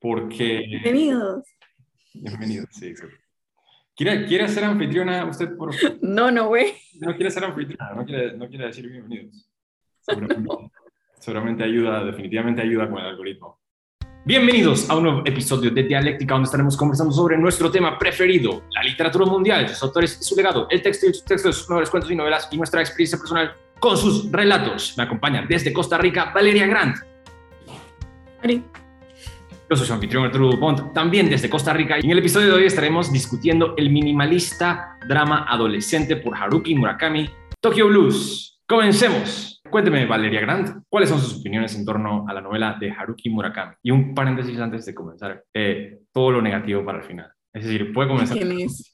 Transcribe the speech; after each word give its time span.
porque... 0.00 0.64
Bienvenidos. 0.66 1.44
Bienvenidos, 2.14 2.68
sí, 2.72 2.86
exacto. 2.86 3.16
¿Quiere, 3.94 4.26
¿Quiere 4.26 4.48
ser 4.48 4.64
anfitriona 4.64 5.26
usted? 5.26 5.54
Por... 5.56 5.74
No, 6.00 6.30
no, 6.30 6.48
güey. 6.48 6.72
No 7.00 7.14
quiere 7.14 7.30
ser 7.30 7.44
anfitriona, 7.44 7.92
no 7.94 8.04
quiere, 8.04 8.36
no 8.36 8.48
quiere 8.48 8.66
decir 8.66 8.88
bienvenidos. 8.88 9.46
Seguramente, 10.00 10.48
seguramente 11.18 11.62
ayuda, 11.64 12.02
definitivamente 12.02 12.62
ayuda 12.62 12.88
con 12.88 12.98
el 12.98 13.04
algoritmo. 13.04 13.60
Bienvenidos 14.24 14.88
a 14.88 14.96
un 14.96 15.04
nuevo 15.04 15.22
episodio 15.26 15.70
de 15.70 15.82
Dialéctica, 15.82 16.34
donde 16.34 16.46
estaremos 16.46 16.74
conversando 16.76 17.12
sobre 17.12 17.36
nuestro 17.36 17.70
tema 17.70 17.98
preferido, 17.98 18.64
la 18.70 18.82
literatura 18.82 19.26
mundial, 19.26 19.68
sus 19.68 19.82
autores 19.82 20.18
y 20.18 20.24
su 20.24 20.34
legado, 20.34 20.66
el 20.70 20.80
texto 20.80 21.06
y 21.06 21.12
sus 21.12 21.24
textos, 21.24 21.56
sus 21.58 21.68
novelas, 21.68 21.90
cuentos 21.90 22.10
y 22.10 22.16
novelas, 22.16 22.48
y 22.50 22.56
nuestra 22.56 22.80
experiencia 22.80 23.18
personal 23.18 23.54
con 23.78 23.98
sus 23.98 24.32
relatos. 24.32 24.94
Me 24.96 25.04
acompaña 25.04 25.44
desde 25.46 25.72
Costa 25.72 25.98
Rica 25.98 26.32
Valeria 26.34 26.66
Grant. 26.66 26.96
Ari. 28.42 28.64
Yo 29.70 29.76
soy 29.76 29.86
su 29.86 29.92
anfitrión 29.92 30.24
Arturo 30.24 30.48
Dupont, 30.48 30.92
también 30.92 31.30
desde 31.30 31.48
Costa 31.48 31.72
Rica. 31.72 31.96
Y 32.00 32.04
en 32.04 32.10
el 32.10 32.18
episodio 32.18 32.48
de 32.48 32.54
hoy 32.54 32.64
estaremos 32.64 33.12
discutiendo 33.12 33.74
el 33.76 33.90
minimalista 33.90 34.98
drama 35.06 35.46
adolescente 35.48 36.16
por 36.16 36.36
Haruki 36.36 36.74
Murakami, 36.74 37.30
Tokyo 37.60 37.86
Blues. 37.86 38.60
Comencemos. 38.66 39.62
Cuénteme, 39.70 40.06
Valeria 40.06 40.40
Grant, 40.40 40.82
¿cuáles 40.88 41.08
son 41.08 41.20
sus 41.20 41.38
opiniones 41.38 41.76
en 41.76 41.84
torno 41.84 42.26
a 42.28 42.34
la 42.34 42.40
novela 42.40 42.78
de 42.80 42.90
Haruki 42.90 43.30
Murakami? 43.30 43.76
Y 43.84 43.92
un 43.92 44.12
paréntesis 44.12 44.58
antes 44.58 44.84
de 44.86 44.92
comenzar. 44.92 45.44
Eh, 45.54 46.00
todo 46.12 46.32
lo 46.32 46.42
negativo 46.42 46.84
para 46.84 46.98
el 46.98 47.04
final. 47.04 47.30
Es 47.52 47.64
decir, 47.64 47.92
puede 47.92 48.08
comenzar. 48.08 48.36
¿Quién 48.38 48.60
es? 48.60 48.92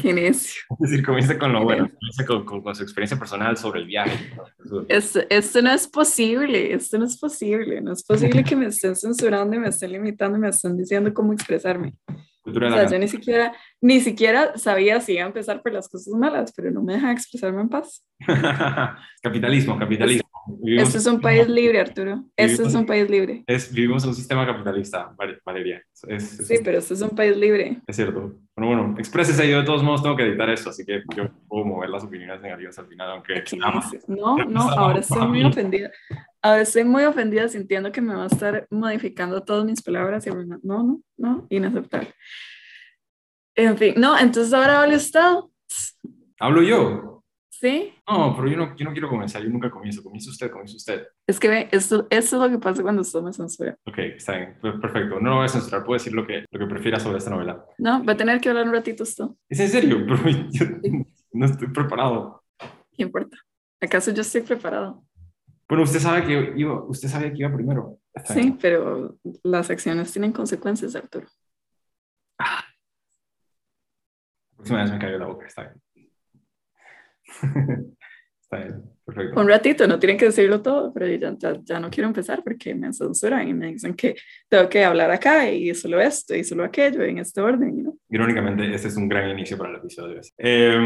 ¿Quién 0.00 0.18
es? 0.18 0.56
Es 0.70 0.78
decir, 0.78 1.04
comienza 1.04 1.38
con 1.38 1.52
lo 1.52 1.64
bueno, 1.64 1.88
comienza 1.88 2.24
con, 2.24 2.44
con, 2.44 2.62
con, 2.62 2.74
su 2.74 2.84
experiencia 2.84 3.18
personal 3.18 3.56
sobre 3.56 3.80
el 3.80 3.86
viaje. 3.86 4.32
Esto, 4.88 5.20
esto 5.28 5.62
no 5.62 5.70
es 5.72 5.88
posible, 5.88 6.72
esto 6.72 6.98
no 6.98 7.06
es 7.06 7.18
posible, 7.18 7.80
no 7.80 7.92
es 7.92 8.04
posible 8.04 8.44
que 8.44 8.54
me 8.54 8.66
estén 8.68 8.94
censurando 8.94 9.56
y 9.56 9.58
me 9.58 9.68
estén 9.68 9.92
limitando 9.92 10.38
y 10.38 10.40
me 10.40 10.48
estén 10.48 10.76
diciendo 10.76 11.12
cómo 11.12 11.32
expresarme. 11.32 11.94
O 12.44 12.70
sea, 12.70 12.88
yo 12.88 12.98
ni 12.98 13.08
siquiera, 13.08 13.52
ni 13.80 14.00
siquiera 14.00 14.56
sabía 14.56 15.00
si 15.00 15.14
iba 15.14 15.24
a 15.24 15.26
empezar 15.26 15.62
por 15.62 15.72
las 15.72 15.88
cosas 15.88 16.14
malas, 16.14 16.52
pero 16.56 16.70
no 16.70 16.82
me 16.82 16.94
deja 16.94 17.12
expresarme 17.12 17.62
en 17.62 17.68
paz. 17.68 18.04
capitalismo, 19.22 19.78
capitalismo. 19.78 20.27
Vivimos, 20.60 20.88
este 20.88 20.98
es 20.98 21.06
un 21.06 21.20
país 21.20 21.48
libre, 21.48 21.80
Arturo. 21.80 22.24
Este 22.36 22.62
es 22.62 22.74
un 22.74 22.86
país 22.86 23.08
libre. 23.10 23.44
Es, 23.46 23.72
vivimos 23.72 24.02
en 24.04 24.10
un 24.10 24.14
sistema 24.14 24.46
capitalista, 24.46 25.14
Valeria. 25.44 25.82
Es, 26.08 26.40
es, 26.40 26.46
sí, 26.48 26.56
pero 26.64 26.78
este 26.78 26.94
es 26.94 27.02
un 27.02 27.10
país 27.10 27.36
libre. 27.36 27.80
Es 27.86 27.96
cierto. 27.96 28.38
Bueno, 28.56 28.82
bueno, 28.82 28.94
exprésese. 28.98 29.48
Yo 29.48 29.58
de 29.58 29.64
todos 29.64 29.82
modos 29.82 30.02
tengo 30.02 30.16
que 30.16 30.24
editar 30.24 30.48
eso, 30.50 30.70
así 30.70 30.84
que 30.84 31.02
yo 31.16 31.28
puedo 31.46 31.64
mover 31.64 31.90
las 31.90 32.04
opiniones 32.04 32.40
negativas 32.40 32.78
al 32.78 32.86
final, 32.86 33.10
aunque... 33.10 33.44
No, 34.08 34.36
no, 34.48 34.70
ahora 34.70 35.00
estoy 35.00 35.26
muy 35.26 35.44
ofendida. 35.44 35.90
Ahora 36.40 36.62
estoy 36.62 36.84
muy 36.84 37.04
ofendida 37.04 37.48
sintiendo 37.48 37.92
que 37.92 38.00
me 38.00 38.14
va 38.14 38.24
a 38.24 38.28
estar 38.28 38.66
modificando 38.70 39.42
todas 39.42 39.64
mis 39.64 39.82
palabras 39.82 40.26
y 40.26 40.30
no, 40.30 40.58
no, 40.62 41.00
no, 41.16 41.46
inaceptable. 41.50 42.14
En 43.54 43.76
fin, 43.76 43.94
no, 43.96 44.16
entonces 44.18 44.52
ahora 44.52 44.82
habla 44.82 44.96
usted. 44.96 45.20
¿Hablo 46.38 46.62
yo? 46.62 47.17
¿Sí? 47.58 47.92
No, 48.08 48.36
pero 48.36 48.46
yo 48.46 48.56
no, 48.56 48.76
yo 48.76 48.84
no 48.84 48.92
quiero 48.92 49.08
comenzar, 49.08 49.42
yo 49.42 49.50
nunca 49.50 49.68
comienzo. 49.68 50.00
Comienza 50.00 50.30
usted, 50.30 50.48
comienza 50.48 50.76
usted. 50.76 51.08
Es 51.26 51.40
que 51.40 51.48
ve, 51.48 51.68
esto, 51.72 52.06
esto 52.08 52.36
es 52.36 52.42
lo 52.42 52.56
que 52.56 52.62
pasa 52.62 52.82
cuando 52.82 53.02
usted 53.02 53.20
me 53.20 53.32
censura. 53.32 53.76
Ok, 53.84 53.98
está 53.98 54.36
bien, 54.36 54.56
perfecto. 54.80 55.18
No 55.18 55.30
lo 55.30 55.36
voy 55.36 55.46
a 55.46 55.48
censurar, 55.48 55.82
puedo 55.82 55.98
decir 55.98 56.12
lo 56.12 56.24
que, 56.24 56.44
lo 56.48 56.58
que 56.60 56.66
prefiera 56.66 57.00
sobre 57.00 57.18
esta 57.18 57.30
novela. 57.30 57.64
No, 57.78 58.04
va 58.04 58.12
a 58.12 58.16
tener 58.16 58.40
que 58.40 58.48
hablar 58.48 58.64
un 58.68 58.74
ratito 58.74 59.02
usted. 59.02 59.24
¿Es 59.48 59.58
en 59.58 59.68
serio? 59.70 59.98
Pero 60.06 60.38
yo 60.50 60.66
no 61.32 61.46
estoy 61.46 61.66
preparado. 61.72 62.44
¿Qué 62.92 63.02
importa? 63.02 63.36
¿Acaso 63.80 64.12
yo 64.12 64.22
estoy 64.22 64.42
preparado? 64.42 65.02
Bueno, 65.68 65.82
usted 65.82 65.98
sabe 65.98 66.24
que 66.24 66.52
iba, 66.56 66.84
usted 66.84 67.08
sabe 67.08 67.32
que 67.32 67.38
iba 67.38 67.52
primero. 67.52 67.98
Está 68.14 68.34
sí, 68.34 68.40
bien. 68.40 68.58
pero 68.58 69.16
las 69.42 69.68
acciones 69.68 70.12
tienen 70.12 70.30
consecuencias, 70.30 70.94
Arturo. 70.94 71.26
Ah. 72.38 72.62
La 74.50 74.56
próxima 74.58 74.82
vez 74.82 74.92
me 74.92 74.98
cayó 75.00 75.18
la 75.18 75.26
boca, 75.26 75.46
está 75.46 75.62
bien. 75.62 75.82
Está 78.50 78.64
bien, 78.64 78.82
perfecto. 79.04 79.38
Un 79.38 79.46
ratito, 79.46 79.86
no 79.86 79.98
tienen 79.98 80.16
que 80.16 80.24
decirlo 80.24 80.62
todo, 80.62 80.90
pero 80.94 81.06
ya, 81.06 81.36
ya, 81.36 81.60
ya, 81.62 81.78
no 81.78 81.90
quiero 81.90 82.08
empezar 82.08 82.42
porque 82.42 82.74
me 82.74 82.90
censuran 82.94 83.46
y 83.46 83.52
me 83.52 83.66
dicen 83.66 83.92
que 83.92 84.16
tengo 84.48 84.70
que 84.70 84.82
hablar 84.82 85.10
acá 85.10 85.50
y 85.50 85.74
solo 85.74 86.00
esto 86.00 86.34
y 86.34 86.42
solo 86.42 86.64
aquello 86.64 87.02
en 87.02 87.18
este 87.18 87.42
orden. 87.42 87.84
¿no? 87.84 87.98
Irónicamente, 88.08 88.74
este 88.74 88.88
es 88.88 88.96
un 88.96 89.06
gran 89.06 89.28
inicio 89.28 89.58
para 89.58 89.72
el 89.72 89.76
episodio. 89.76 90.18
Eh, 90.38 90.78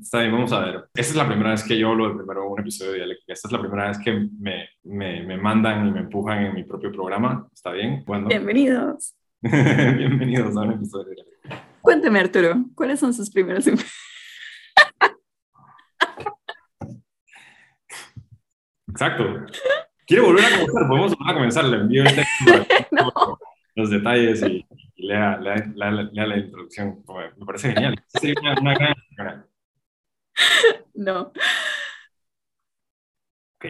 está 0.00 0.20
bien, 0.20 0.30
vamos 0.30 0.52
a 0.52 0.60
ver. 0.60 0.74
Esta 0.94 1.10
es 1.10 1.16
la 1.16 1.26
primera 1.26 1.50
vez 1.50 1.64
que 1.64 1.76
yo 1.76 1.88
hablo 1.88 2.08
de 2.08 2.14
primero 2.14 2.48
un 2.48 2.60
episodio 2.60 2.92
de 2.92 2.98
dialéctica. 2.98 3.32
Esta 3.32 3.48
es 3.48 3.52
la 3.52 3.60
primera 3.60 3.88
vez 3.88 3.98
que 3.98 4.12
me, 4.12 4.68
me, 4.84 5.24
me 5.24 5.36
mandan 5.38 5.88
y 5.88 5.90
me 5.90 6.00
empujan 6.00 6.46
en 6.46 6.54
mi 6.54 6.62
propio 6.62 6.92
programa. 6.92 7.48
¿Está 7.52 7.72
bien? 7.72 8.04
¿Cuándo? 8.04 8.28
Bienvenidos. 8.28 9.16
Bienvenidos 9.40 10.56
a 10.56 10.60
un 10.60 10.74
episodio 10.74 11.06
de 11.06 11.14
dialéctica. 11.16 11.68
Cuénteme, 11.80 12.20
Arturo, 12.20 12.64
¿cuáles 12.76 13.00
son 13.00 13.12
sus 13.12 13.28
primeros 13.28 13.66
Exacto. 18.98 19.46
¿Quiere 20.08 20.24
volver 20.24 20.44
a 20.44 20.50
comenzar? 20.50 20.88
Podemos 20.88 21.16
volver 21.16 21.30
a 21.30 21.34
comenzar. 21.34 21.64
Le 21.66 21.76
envío 21.76 22.02
el 22.02 22.16
texto, 22.16 22.66
no. 22.90 23.38
los 23.76 23.90
detalles 23.90 24.42
y, 24.42 24.66
y 24.96 25.06
lea, 25.06 25.38
lea, 25.38 25.72
lea, 25.72 25.90
lea, 25.90 26.26
la 26.26 26.36
introducción. 26.36 27.04
Me 27.36 27.46
parece 27.46 27.72
genial. 27.72 27.94
Sería 28.08 28.34
una, 28.40 28.60
una 28.60 28.96
gran... 29.16 29.46
No. 30.94 31.32
Ok. 33.60 33.66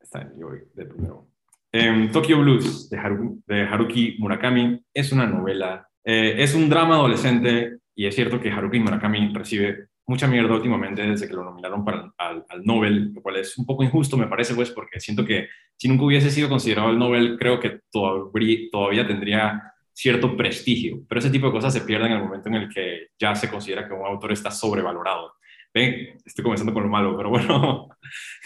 Está 0.00 0.20
bien, 0.20 0.32
yo 0.38 0.48
voy 0.48 0.60
de 0.72 0.86
primero. 0.86 1.28
Eh, 1.70 2.08
Tokyo 2.10 2.38
Blues 2.38 2.88
de, 2.88 2.98
Haru, 2.98 3.42
de, 3.46 3.64
Haruki 3.64 4.16
Murakami 4.18 4.82
es 4.94 5.12
una 5.12 5.26
novela, 5.26 5.86
eh, 6.02 6.36
es 6.38 6.54
un 6.54 6.70
drama 6.70 6.94
adolescente 6.94 7.80
y 7.94 8.06
es 8.06 8.14
cierto 8.14 8.40
que 8.40 8.50
Haruki 8.50 8.80
Murakami 8.80 9.30
recibe 9.34 9.89
mucha 10.10 10.26
mierda 10.26 10.54
últimamente 10.54 11.02
desde 11.02 11.28
que 11.28 11.34
lo 11.34 11.44
nominaron 11.44 11.84
para, 11.84 12.12
al, 12.18 12.44
al, 12.48 12.64
Nobel, 12.64 13.12
lo 13.14 13.22
cual 13.22 13.36
es 13.36 13.56
un 13.56 13.64
poco 13.64 13.84
injusto, 13.84 14.16
me 14.16 14.26
parece, 14.26 14.54
pues, 14.56 14.70
porque 14.70 14.98
siento 14.98 15.24
que 15.24 15.48
si 15.76 15.88
nunca 15.88 16.04
hubiese 16.04 16.32
sido 16.32 16.48
considerado 16.48 16.90
el 16.90 16.98
Nobel, 16.98 17.38
creo 17.38 17.60
que 17.60 17.80
todavía, 17.92 18.58
todavía 18.72 19.06
tendría 19.06 19.72
cierto 19.92 20.36
prestigio, 20.36 21.02
pero 21.08 21.20
ese 21.20 21.30
tipo 21.30 21.46
de 21.46 21.52
cosas 21.52 21.72
se 21.72 21.82
pierden 21.82 22.10
en 22.10 22.18
el 22.18 22.24
momento 22.24 22.48
en 22.48 22.56
el 22.56 22.68
que 22.68 23.08
ya 23.20 23.36
se 23.36 23.48
considera 23.48 23.86
que 23.86 23.94
un 23.94 24.04
autor 24.04 24.32
está 24.32 24.50
sobrevalorado. 24.50 25.34
Ven, 25.72 26.18
estoy 26.24 26.42
comenzando 26.42 26.72
con 26.72 26.82
lo 26.82 26.88
malo, 26.88 27.16
pero 27.16 27.30
bueno. 27.30 27.88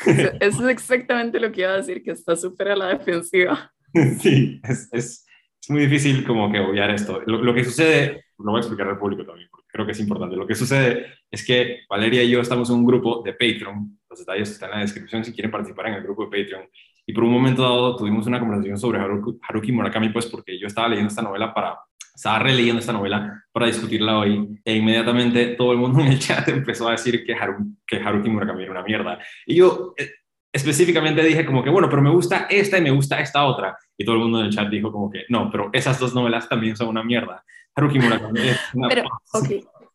Eso, 0.05 0.33
eso 0.41 0.69
es 0.69 0.75
exactamente 0.75 1.41
lo 1.41 1.51
que 1.51 1.63
iba 1.63 1.71
a 1.71 1.77
decir, 1.77 2.03
que 2.03 2.11
está 2.11 2.37
súper 2.37 2.73
a 2.73 2.77
la 2.77 2.89
defensiva. 2.89 3.73
Sí, 4.21 4.61
es, 4.65 4.89
es, 4.91 5.25
es, 5.63 5.71
muy 5.71 5.83
difícil 5.83 6.27
como 6.27 6.51
que 6.51 6.59
obviar 6.59 6.91
esto. 6.91 7.23
Lo, 7.27 7.41
lo 7.41 7.55
que 7.55 7.63
sucede, 7.63 8.25
lo 8.39 8.51
voy 8.51 8.57
a 8.57 8.61
explicar 8.61 8.89
al 8.89 8.99
público 8.99 9.25
también, 9.25 9.49
porque 9.53 9.64
creo 9.75 9.85
que 9.85 9.93
es 9.93 10.01
importante. 10.01 10.37
Lo 10.37 10.47
que 10.47 10.55
sucede 10.55 11.07
es 11.29 11.45
que 11.45 11.81
Valeria 11.91 12.23
y 12.23 12.31
yo 12.31 12.41
estamos 12.41 12.71
en 12.71 12.77
un 12.77 12.87
grupo 12.87 13.23
de 13.25 13.33
Patreon, 13.33 13.99
los 14.09 14.19
detalles 14.21 14.53
están 14.53 14.71
en 14.71 14.77
la 14.77 14.83
descripción 14.83 15.25
si 15.25 15.33
quieren 15.33 15.51
participar 15.51 15.89
en 15.89 15.95
el 15.95 16.05
grupo 16.05 16.27
de 16.27 16.31
Patreon, 16.31 16.69
y 17.05 17.13
por 17.13 17.25
un 17.25 17.33
momento 17.33 17.63
dado 17.63 17.97
tuvimos 17.97 18.25
una 18.29 18.39
conversación 18.39 18.79
sobre 18.79 19.01
Haruki, 19.01 19.37
Haruki 19.43 19.73
Murakami, 19.73 20.11
pues 20.11 20.27
porque 20.27 20.57
yo 20.61 20.69
estaba 20.69 20.89
leyendo 20.89 21.09
esta 21.09 21.23
novela 21.23 21.53
para, 21.53 21.77
estaba 22.15 22.39
releyendo 22.39 22.79
esta 22.79 22.93
novela 22.93 23.45
para 23.51 23.67
discutirla 23.67 24.17
hoy, 24.17 24.61
e 24.65 24.77
inmediatamente 24.77 25.57
todo 25.57 25.73
el 25.73 25.79
mundo 25.79 26.01
en 26.01 26.07
el 26.07 26.21
chat 26.21 26.49
empezó 26.51 26.87
a 26.87 26.93
decir 26.93 27.25
que, 27.27 27.35
Haru, 27.35 27.57
que 27.85 27.97
Haruki 27.97 28.31
Murakami 28.31 28.63
era 28.63 28.73
una 28.73 28.85
mierda. 28.85 29.19
Y 29.45 29.57
yo 29.57 29.93
eh, 29.99 30.09
específicamente 30.53 31.25
dije 31.25 31.45
como 31.45 31.65
que, 31.65 31.71
bueno, 31.71 31.91
pero 31.91 32.01
me 32.01 32.11
gusta 32.11 32.47
esta 32.49 32.79
y 32.79 32.83
me 32.83 32.93
gusta 32.93 33.19
esta 33.19 33.45
otra. 33.45 33.77
Y 33.99 34.05
todo 34.05 34.15
el 34.15 34.23
mundo 34.23 34.39
en 34.39 34.47
el 34.47 34.53
chat 34.53 34.71
dijo 34.71 34.93
como 34.93 35.11
que, 35.11 35.25
no, 35.31 35.51
pero 35.51 35.71
esas 35.73 35.99
dos 35.99 36.15
novelas 36.15 36.49
también 36.49 36.77
son 36.77 36.87
una 36.87 37.03
mierda. 37.03 37.45
Haruki 37.77 37.99
Murakami 37.99 38.41
es 38.41 38.61
una... 38.75 38.89
Pero, 38.89 39.05
ok. 39.33 39.49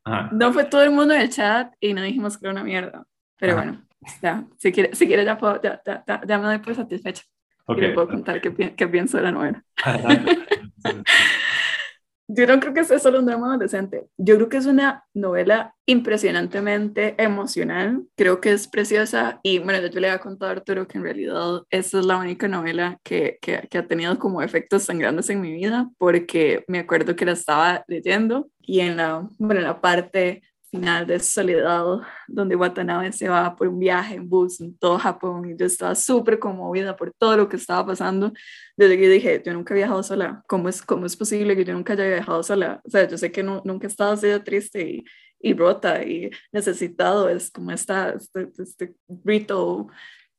Ajá. 0.04 0.30
No 0.32 0.54
fue 0.54 0.66
todo 0.66 0.84
el 0.84 0.92
mundo 0.92 1.14
en 1.14 1.22
el 1.22 1.30
chat 1.30 1.74
y 1.80 1.94
no 1.94 2.02
dijimos 2.02 2.38
que 2.38 2.46
era 2.46 2.54
una 2.54 2.64
mierda. 2.64 3.06
Pero 3.38 3.54
Ajá. 3.54 3.62
bueno, 3.64 3.82
ya, 4.22 4.46
si 4.58 4.72
quiere, 4.72 4.96
si 4.96 5.08
quiere 5.08 5.26
ya, 5.26 5.38
puedo, 5.38 5.62
ya, 5.62 5.82
ya, 5.86 6.04
ya, 6.08 6.22
ya, 6.26 6.38
me 6.38 6.46
doy 6.46 6.58
por 6.60 6.76
satisfecha. 6.76 7.24
Okay. 7.66 7.84
Y 7.84 7.88
le 7.88 7.94
puedo 7.94 8.08
contar 8.08 8.42
qué, 8.42 8.76
qué 8.76 8.88
pienso 8.88 9.18
de 9.18 9.24
la 9.24 9.32
novela. 9.32 9.64
Yo 12.32 12.46
no 12.46 12.60
creo 12.60 12.76
que 12.76 12.84
sea 12.84 13.00
solo 13.00 13.20
un 13.20 13.26
drama 13.26 13.48
adolescente. 13.48 14.06
Yo 14.18 14.36
creo 14.36 14.50
que 14.50 14.58
es 14.58 14.68
una 14.68 15.04
novela 15.16 15.74
impresionantemente 15.88 17.16
emocional. 17.18 18.04
Creo 18.16 18.40
que 18.40 18.52
es 18.52 18.68
preciosa. 18.68 19.40
Y 19.42 19.58
bueno, 19.58 19.88
yo 19.88 20.00
le 20.00 20.10
había 20.10 20.22
contado 20.22 20.52
a 20.52 20.56
Arturo 20.56 20.88
que 20.88 21.00
en 21.00 21.06
realidad 21.06 21.64
esta 21.72 21.98
es 21.98 22.06
la 22.06 22.18
única 22.18 22.48
novela 22.48 23.00
que, 23.04 23.40
que, 23.42 23.68
que, 23.68 23.78
ha 23.80 23.88
tenido 23.88 24.20
como 24.20 24.44
efectos 24.44 24.86
tan 24.86 25.00
grandes 25.00 25.28
en 25.32 25.42
mi 25.42 25.54
vida, 25.54 25.90
porque 25.98 26.64
me 26.68 26.78
acuerdo 26.78 27.16
que 27.16 27.26
la 27.26 27.32
estaba 27.32 27.84
leyendo 27.88 28.52
y 28.62 28.82
en 28.82 28.98
la, 28.98 29.28
bueno, 29.40 29.62
en 29.62 29.66
la 29.66 29.82
parte 29.82 30.44
final 30.70 31.08
de 31.08 31.20
Soledad, 31.20 31.84
donde 32.28 32.56
Watanabe 32.56 33.12
se 33.12 33.28
va 33.28 33.56
por 33.56 33.68
un 33.68 33.80
viaje 33.80 34.16
en 34.16 34.30
bus 34.30 34.62
en 34.62 34.78
todo 34.78 34.98
Japón 35.00 35.50
y 35.50 35.58
yo 35.58 35.66
estaba 35.66 35.96
súper 35.96 36.40
conmovida 36.40 36.96
por 36.96 37.12
todo 37.18 37.38
lo 37.38 37.50
que 37.50 37.58
estaba 37.58 37.86
pasando. 37.86 38.32
Desde 38.78 38.98
que 38.98 39.10
dije, 39.10 39.42
yo 39.46 39.54
nunca 39.54 39.74
he 39.74 39.78
viajado 39.78 40.04
sola, 40.04 40.44
¿cómo 40.48 40.70
es, 40.70 40.82
cómo 40.82 41.06
es 41.06 41.16
posible 41.16 41.56
que 41.56 41.66
yo 41.66 41.74
nunca 41.74 41.94
haya 41.94 42.08
viajado 42.08 42.44
sola? 42.44 42.82
O 42.84 42.90
sea, 42.90 43.08
yo 43.08 43.18
sé 43.18 43.32
que 43.32 43.44
no, 43.44 43.62
nunca 43.66 43.88
he 43.88 43.90
estado 43.90 44.14
así 44.14 44.28
de 44.28 44.40
triste 44.40 44.82
y, 44.90 45.06
y 45.42 45.54
rota 45.54 46.04
y 46.04 46.30
necesitado, 46.52 47.30
es 47.30 47.52
como 47.52 47.72
esta, 47.72 48.12
este, 48.12 48.50
este 48.58 48.96
rito 49.24 49.88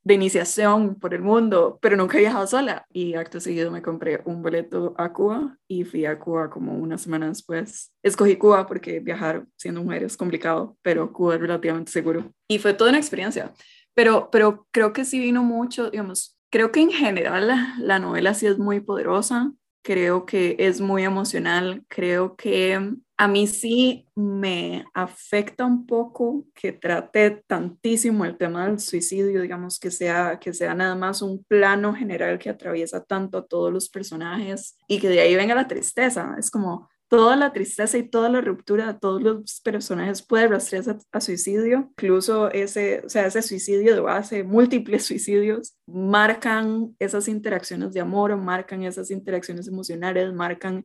de 0.03 0.15
iniciación 0.15 0.95
por 0.95 1.13
el 1.13 1.21
mundo, 1.21 1.77
pero 1.81 1.95
nunca 1.95 2.17
he 2.17 2.21
viajado 2.21 2.47
sola. 2.47 2.85
Y 2.91 3.13
acto 3.15 3.39
seguido 3.39 3.71
me 3.71 3.81
compré 3.81 4.21
un 4.25 4.41
boleto 4.41 4.93
a 4.97 5.13
Cuba 5.13 5.57
y 5.67 5.83
fui 5.83 6.05
a 6.05 6.17
Cuba 6.17 6.49
como 6.49 6.73
una 6.73 6.97
semana 6.97 7.27
después. 7.27 7.91
Escogí 8.03 8.35
Cuba 8.35 8.65
porque 8.65 8.99
viajar 8.99 9.45
siendo 9.57 9.83
mujer 9.83 10.03
es 10.03 10.17
complicado, 10.17 10.77
pero 10.81 11.11
Cuba 11.13 11.35
es 11.35 11.41
relativamente 11.41 11.91
seguro. 11.91 12.31
Y 12.47 12.59
fue 12.59 12.73
toda 12.73 12.89
una 12.89 12.99
experiencia. 12.99 13.53
Pero, 13.93 14.29
pero 14.31 14.67
creo 14.71 14.93
que 14.93 15.05
sí 15.05 15.19
vino 15.19 15.43
mucho, 15.43 15.91
digamos, 15.91 16.39
creo 16.49 16.71
que 16.71 16.81
en 16.81 16.91
general 16.91 17.47
la, 17.47 17.75
la 17.79 17.99
novela 17.99 18.33
sí 18.33 18.47
es 18.47 18.57
muy 18.57 18.79
poderosa, 18.79 19.51
creo 19.83 20.25
que 20.25 20.55
es 20.59 20.81
muy 20.81 21.03
emocional, 21.03 21.83
creo 21.87 22.35
que 22.35 22.95
a 23.21 23.27
mí 23.27 23.45
sí 23.45 24.07
me 24.15 24.83
afecta 24.95 25.63
un 25.63 25.85
poco 25.85 26.47
que 26.55 26.71
trate 26.71 27.43
tantísimo 27.45 28.25
el 28.25 28.35
tema 28.35 28.65
del 28.65 28.79
suicidio, 28.79 29.43
digamos, 29.43 29.79
que 29.79 29.91
sea, 29.91 30.39
que 30.39 30.55
sea 30.55 30.73
nada 30.73 30.95
más 30.95 31.21
un 31.21 31.43
plano 31.43 31.93
general 31.93 32.39
que 32.39 32.49
atraviesa 32.49 33.03
tanto 33.03 33.37
a 33.37 33.45
todos 33.45 33.71
los 33.71 33.89
personajes 33.89 34.75
y 34.87 34.99
que 34.99 35.07
de 35.07 35.19
ahí 35.19 35.35
venga 35.35 35.53
la 35.53 35.67
tristeza. 35.67 36.33
Es 36.39 36.49
como 36.49 36.89
toda 37.09 37.35
la 37.35 37.53
tristeza 37.53 37.99
y 37.99 38.09
toda 38.09 38.27
la 38.27 38.41
ruptura 38.41 38.87
de 38.87 38.99
todos 38.99 39.21
los 39.21 39.61
personajes 39.61 40.23
puede 40.23 40.47
rastrearse 40.47 40.97
a, 41.11 41.21
suicidio. 41.21 41.91
Incluso 41.91 42.49
ese, 42.49 43.03
o 43.05 43.09
sea, 43.09 43.27
ese 43.27 43.43
suicidio 43.43 43.93
de 43.93 44.01
base, 44.01 44.43
múltiples 44.43 45.05
suicidios, 45.05 45.75
marcan 45.85 46.95
esas 46.97 47.27
interacciones 47.27 47.93
de 47.93 47.99
amor, 47.99 48.35
marcan 48.35 48.81
esas 48.81 49.11
interacciones 49.11 49.67
emocionales, 49.67 50.33
marcan 50.33 50.83